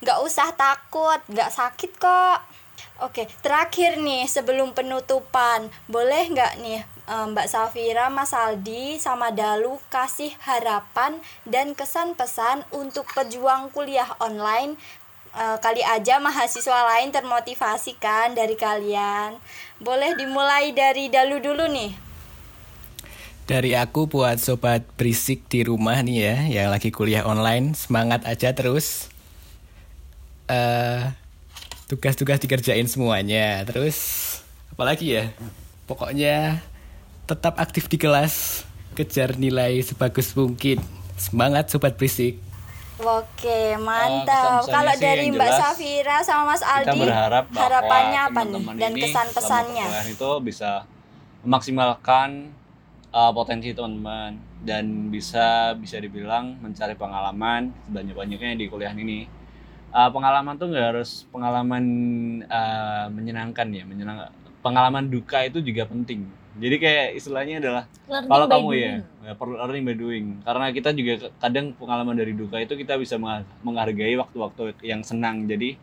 Gak 0.00 0.18
usah 0.24 0.54
takut, 0.54 1.20
gak 1.28 1.50
sakit 1.50 1.92
kok. 1.98 2.38
Oke, 3.00 3.28
terakhir 3.40 3.96
nih 3.96 4.28
sebelum 4.28 4.76
penutupan, 4.76 5.72
boleh 5.88 6.28
nggak 6.36 6.60
nih 6.60 6.84
Mbak 7.10 7.50
Safira, 7.50 8.06
Mas 8.06 8.30
Aldi, 8.30 9.02
sama 9.02 9.34
Dalu 9.34 9.82
kasih 9.90 10.30
harapan 10.46 11.18
dan 11.42 11.74
kesan 11.74 12.14
pesan 12.14 12.62
untuk 12.70 13.02
pejuang 13.10 13.66
kuliah 13.74 14.14
online 14.22 14.78
uh, 15.34 15.58
kali 15.58 15.82
aja 15.82 16.22
mahasiswa 16.22 16.86
lain 16.94 17.10
termotivasi 17.10 17.98
kan 17.98 18.38
dari 18.38 18.54
kalian. 18.54 19.42
Boleh 19.82 20.14
dimulai 20.14 20.70
dari 20.70 21.10
Dalu 21.10 21.42
dulu 21.42 21.66
nih. 21.66 21.90
Dari 23.50 23.74
aku 23.74 24.06
buat 24.06 24.38
sobat 24.38 24.86
berisik 24.94 25.50
di 25.50 25.66
rumah 25.66 25.98
nih 26.06 26.18
ya, 26.22 26.36
yang 26.62 26.68
lagi 26.70 26.94
kuliah 26.94 27.26
online, 27.26 27.74
semangat 27.74 28.22
aja 28.22 28.54
terus. 28.54 29.10
Uh, 30.46 31.10
tugas-tugas 31.90 32.38
dikerjain 32.38 32.86
semuanya. 32.86 33.66
Terus 33.66 33.98
apalagi 34.70 35.18
ya? 35.18 35.24
Pokoknya 35.90 36.62
tetap 37.30 37.62
aktif 37.62 37.86
di 37.86 37.94
kelas, 37.94 38.66
kejar 38.98 39.38
nilai 39.38 39.78
sebagus 39.86 40.34
mungkin. 40.34 40.82
Semangat 41.14 41.70
sobat 41.70 41.94
berisik. 41.94 42.42
Oke, 42.98 43.78
mantap. 43.78 44.66
Uh, 44.66 44.68
Kalau 44.68 44.94
dari 44.98 45.30
Mbak 45.30 45.50
Safira 45.54 46.20
sama 46.26 46.52
Mas 46.52 46.60
Aldi, 46.60 47.00
berharap 47.00 47.46
harapannya 47.54 48.20
apa 48.28 48.40
nih 48.44 48.64
dan 48.76 48.92
kesan-pesannya? 48.98 49.86
Itu 50.10 50.42
bisa 50.42 50.84
memaksimalkan 51.46 52.50
uh, 53.14 53.32
potensi 53.32 53.72
teman-teman 53.72 54.36
dan 54.60 55.08
bisa 55.08 55.72
bisa 55.78 55.96
dibilang 55.96 56.60
mencari 56.60 56.92
pengalaman 56.98 57.72
sebanyak-banyaknya 57.88 58.58
di 58.58 58.66
kuliah 58.68 58.92
ini. 58.92 59.30
Uh, 59.94 60.10
pengalaman 60.12 60.58
tuh 60.60 60.68
nggak 60.68 60.86
harus 60.92 61.24
pengalaman 61.32 61.84
uh, 62.50 63.06
menyenangkan 63.08 63.70
ya, 63.70 63.86
menyenang. 63.86 64.28
Pengalaman 64.60 65.08
duka 65.08 65.40
itu 65.40 65.64
juga 65.64 65.88
penting. 65.88 66.39
Jadi 66.60 66.76
kayak 66.76 67.06
istilahnya 67.16 67.56
adalah 67.64 67.84
learning 68.04 68.28
kalau 68.28 68.46
kamu 68.52 68.70
ya, 68.76 68.94
ya 69.24 69.32
perlu 69.32 69.56
learning 69.56 69.84
by 69.88 69.96
doing. 69.96 70.26
Karena 70.44 70.66
kita 70.70 70.92
juga 70.92 71.32
kadang 71.40 71.72
pengalaman 71.72 72.12
dari 72.12 72.36
duka 72.36 72.60
itu 72.60 72.76
kita 72.76 73.00
bisa 73.00 73.16
menghargai 73.64 74.12
waktu-waktu 74.20 74.76
yang 74.84 75.00
senang. 75.00 75.48
Jadi 75.48 75.80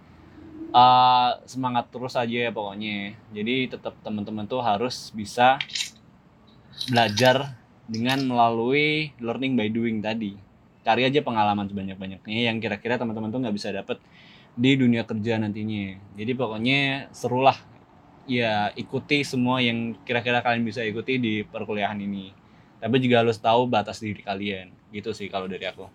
uh, 0.70 1.42
semangat 1.50 1.90
terus 1.90 2.14
aja 2.14 2.38
ya 2.48 2.52
pokoknya. 2.54 3.18
Jadi 3.34 3.74
tetap 3.74 3.98
teman-teman 4.06 4.46
tuh 4.46 4.62
harus 4.62 5.10
bisa 5.18 5.58
belajar 6.94 7.58
dengan 7.90 8.22
melalui 8.22 9.16
learning 9.18 9.58
by 9.58 9.68
doing 9.74 9.98
tadi 10.04 10.38
cari 10.88 11.04
aja 11.04 11.20
pengalaman 11.20 11.68
sebanyak-banyaknya 11.68 12.48
yang 12.48 12.64
kira-kira 12.64 12.96
teman-teman 12.96 13.28
tuh 13.28 13.44
nggak 13.44 13.56
bisa 13.56 13.76
dapet 13.76 14.00
di 14.56 14.80
dunia 14.80 15.04
kerja 15.04 15.36
nantinya 15.36 16.00
jadi 16.16 16.32
pokoknya 16.32 17.12
serulah 17.12 17.60
ya 18.28 18.70
ikuti 18.76 19.24
semua 19.24 19.64
yang 19.64 19.96
kira-kira 20.04 20.44
kalian 20.44 20.68
bisa 20.68 20.84
ikuti 20.84 21.18
di 21.18 21.34
perkuliahan 21.48 21.98
ini 21.98 22.36
tapi 22.78 23.02
juga 23.02 23.26
harus 23.26 23.40
tahu 23.40 23.66
batas 23.66 24.04
diri 24.04 24.22
kalian 24.22 24.70
gitu 24.92 25.16
sih 25.16 25.32
kalau 25.32 25.50
dari 25.50 25.66
aku 25.66 25.88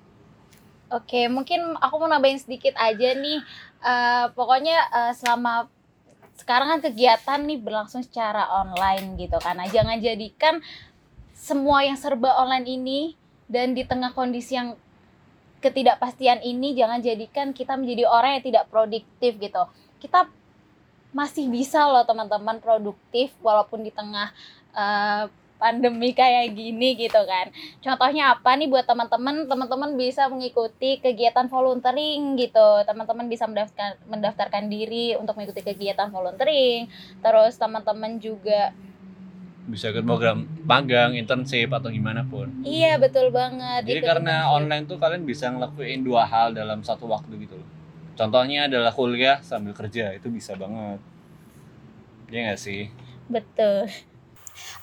Oke, 0.92 1.24
mungkin 1.24 1.72
aku 1.80 2.04
mau 2.04 2.04
nambahin 2.04 2.36
sedikit 2.36 2.76
aja 2.76 3.16
nih. 3.16 3.40
Uh, 3.80 4.28
pokoknya 4.36 4.76
uh, 4.92 5.12
selama 5.16 5.64
sekarang 6.36 6.68
kan 6.68 6.80
kegiatan 6.84 7.40
nih 7.48 7.56
berlangsung 7.56 8.04
secara 8.04 8.44
online 8.60 9.16
gitu. 9.16 9.40
Nah, 9.40 9.64
jangan 9.72 9.96
jadikan 10.04 10.60
semua 11.32 11.80
yang 11.80 11.96
serba 11.96 12.36
online 12.36 12.68
ini 12.68 13.00
dan 13.48 13.72
di 13.72 13.88
tengah 13.88 14.12
kondisi 14.12 14.52
yang 14.52 14.76
ketidakpastian 15.64 16.44
ini 16.44 16.76
jangan 16.76 17.00
jadikan 17.00 17.56
kita 17.56 17.72
menjadi 17.80 18.04
orang 18.04 18.36
yang 18.36 18.44
tidak 18.44 18.68
produktif 18.68 19.40
gitu. 19.40 19.64
Kita 19.96 20.28
masih 21.12 21.48
bisa 21.52 21.84
loh 21.88 22.04
teman-teman 22.08 22.58
produktif 22.58 23.32
walaupun 23.44 23.84
di 23.84 23.92
tengah 23.92 24.32
uh, 24.72 25.28
pandemi 25.62 26.10
kayak 26.10 26.58
gini 26.58 26.98
gitu 26.98 27.22
kan. 27.22 27.54
Contohnya 27.78 28.34
apa 28.34 28.58
nih 28.58 28.66
buat 28.66 28.82
teman-teman? 28.82 29.46
Teman-teman 29.46 29.94
bisa 29.94 30.26
mengikuti 30.26 30.98
kegiatan 30.98 31.46
volunteering 31.46 32.34
gitu. 32.34 32.82
Teman-teman 32.82 33.30
bisa 33.30 33.46
mendaftarkan 33.46 34.02
mendaftarkan 34.10 34.66
diri 34.66 35.14
untuk 35.14 35.38
mengikuti 35.38 35.62
kegiatan 35.62 36.10
volunteering. 36.10 36.90
Terus 37.22 37.54
teman-teman 37.54 38.18
juga 38.18 38.74
bisa 39.62 39.94
ikut 39.94 40.02
program 40.02 40.42
magang, 40.66 41.14
internship 41.14 41.70
atau 41.70 41.86
gimana 41.86 42.26
pun. 42.26 42.50
Iya 42.66 42.98
betul 42.98 43.30
banget. 43.30 43.86
Jadi 43.86 44.02
karena 44.02 44.42
internship. 44.42 44.58
online 44.58 44.84
tuh 44.90 44.98
kalian 44.98 45.22
bisa 45.22 45.46
ngelakuin 45.54 46.02
dua 46.02 46.26
hal 46.26 46.50
dalam 46.50 46.82
satu 46.82 47.06
waktu 47.06 47.46
gitu. 47.46 47.61
Contohnya 48.12 48.68
adalah 48.68 48.92
kuliah 48.92 49.40
sambil 49.40 49.72
kerja 49.72 50.12
itu 50.12 50.28
bisa 50.28 50.52
banget. 50.54 51.00
Iya 52.32 52.52
gak 52.52 52.60
sih? 52.60 52.88
Betul. 53.28 53.88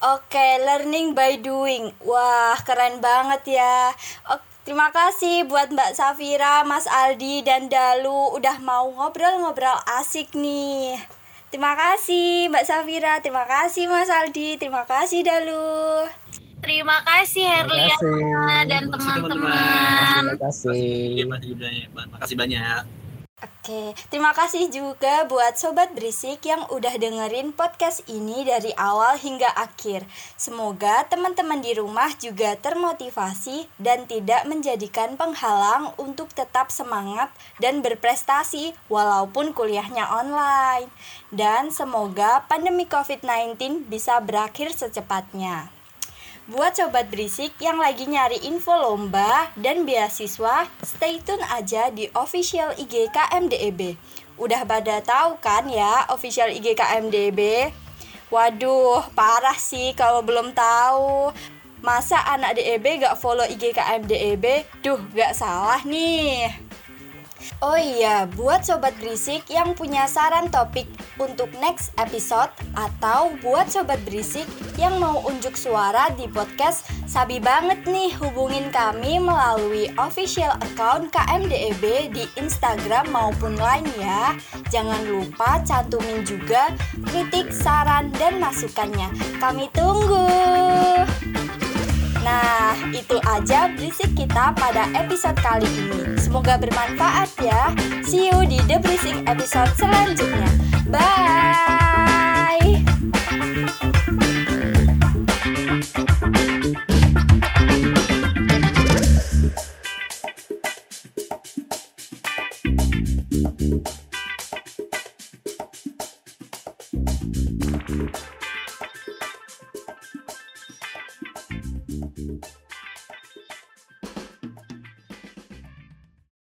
Oke, 0.01 0.47
learning 0.65 1.13
by 1.13 1.37
doing. 1.41 1.93
Wah, 2.01 2.57
keren 2.65 2.97
banget 3.01 3.59
ya. 3.59 3.93
Oke, 4.29 4.45
terima 4.65 4.89
kasih 4.89 5.45
buat 5.45 5.69
Mbak 5.69 5.93
Safira, 5.93 6.65
Mas 6.65 6.89
Aldi, 6.89 7.45
dan 7.45 7.69
Dalu 7.69 8.37
udah 8.37 8.57
mau 8.61 8.89
ngobrol-ngobrol 8.89 9.77
asik 10.01 10.33
nih. 10.33 10.97
Terima 11.49 11.73
kasih 11.73 12.53
Mbak 12.53 12.65
Safira, 12.65 13.17
terima 13.25 13.45
kasih 13.49 13.89
Mas 13.89 14.09
Aldi, 14.09 14.61
terima 14.61 14.85
kasih 14.85 15.25
Dalu. 15.25 16.05
Terima 16.59 17.01
kasih 17.01 17.47
Herliana 17.49 18.67
dan 18.67 18.91
teman-teman. 18.91 20.21
Terima 20.21 20.35
kasih. 20.37 21.25
Terima 21.25 22.05
kasih 22.19 22.35
banyak. 22.37 22.98
Oke, 23.69 23.93
terima 24.09 24.33
kasih 24.33 24.73
juga 24.73 25.29
buat 25.29 25.53
sobat 25.53 25.93
berisik 25.93 26.41
yang 26.41 26.65
udah 26.73 26.89
dengerin 26.97 27.53
podcast 27.53 28.01
ini 28.09 28.41
dari 28.41 28.73
awal 28.73 29.13
hingga 29.13 29.45
akhir. 29.45 30.09
Semoga 30.41 31.05
teman-teman 31.05 31.61
di 31.61 31.77
rumah 31.77 32.09
juga 32.17 32.57
termotivasi 32.57 33.69
dan 33.77 34.09
tidak 34.09 34.49
menjadikan 34.49 35.13
penghalang 35.21 35.93
untuk 36.01 36.33
tetap 36.33 36.73
semangat 36.73 37.29
dan 37.61 37.85
berprestasi 37.85 38.73
walaupun 38.89 39.53
kuliahnya 39.53 40.17
online. 40.17 40.89
Dan 41.29 41.69
semoga 41.69 42.49
pandemi 42.49 42.89
COVID-19 42.89 43.85
bisa 43.85 44.17
berakhir 44.17 44.73
secepatnya. 44.73 45.78
Buat 46.49 46.81
sobat 46.81 47.13
berisik 47.13 47.53
yang 47.61 47.77
lagi 47.77 48.09
nyari 48.09 48.41
info 48.49 48.73
lomba 48.73 49.53
dan 49.53 49.85
beasiswa, 49.85 50.65
stay 50.81 51.21
tune 51.21 51.45
aja 51.45 51.93
di 51.93 52.09
official 52.17 52.73
IG 52.73 53.13
KMDEB. 53.13 53.93
Udah 54.33 54.65
pada 54.65 54.97
tahu 54.97 55.37
kan 55.37 55.69
ya 55.69 56.09
official 56.09 56.49
IG 56.49 56.73
KMDEB? 56.73 57.69
Waduh, 58.33 59.05
parah 59.13 59.61
sih 59.61 59.93
kalau 59.93 60.25
belum 60.25 60.57
tahu. 60.57 61.29
Masa 61.85 62.17
anak 62.25 62.57
DEB 62.57 63.05
gak 63.05 63.21
follow 63.21 63.45
IG 63.45 63.69
KMDEB? 63.69 64.65
Duh, 64.81 64.97
gak 65.13 65.37
salah 65.37 65.85
nih. 65.85 66.68
Oh 67.59 67.75
iya, 67.75 68.23
buat 68.31 68.63
sobat 68.63 68.95
berisik 68.99 69.47
yang 69.51 69.75
punya 69.75 70.07
saran 70.07 70.47
topik 70.47 70.87
untuk 71.19 71.51
next 71.59 71.91
episode 71.99 72.51
atau 72.75 73.35
buat 73.43 73.67
sobat 73.67 73.99
berisik 74.07 74.47
yang 74.79 74.95
mau 74.99 75.19
unjuk 75.27 75.59
suara 75.59 76.07
di 76.15 76.27
podcast, 76.31 76.87
sabi 77.03 77.41
banget 77.43 77.83
nih 77.83 78.15
hubungin 78.19 78.71
kami 78.71 79.19
melalui 79.19 79.91
official 79.99 80.55
account 80.63 81.11
KMDEB 81.11 82.15
di 82.15 82.23
Instagram 82.39 83.11
maupun 83.11 83.59
lain 83.59 83.87
ya. 83.99 84.35
Jangan 84.71 85.03
lupa 85.09 85.59
cantumin 85.67 86.23
juga 86.23 86.71
kritik, 87.09 87.51
saran, 87.51 88.13
dan 88.15 88.39
masukannya. 88.39 89.11
Kami 89.41 89.67
tunggu. 89.75 90.29
Nah, 92.29 92.77
itu 92.93 93.17
aja 93.25 93.73
berisik 93.73 94.13
kita 94.13 94.53
pada 94.53 94.85
episode 94.93 95.33
kali 95.41 95.65
ini. 95.65 96.13
Semoga 96.21 96.61
bermanfaat 96.61 97.33
ya. 97.41 97.73
See 98.05 98.29
you 98.29 98.45
di 98.45 98.61
The 98.69 98.77
Berisik 98.77 99.25
episode 99.25 99.73
selanjutnya. 99.73 100.49
Bye. 100.93 102.88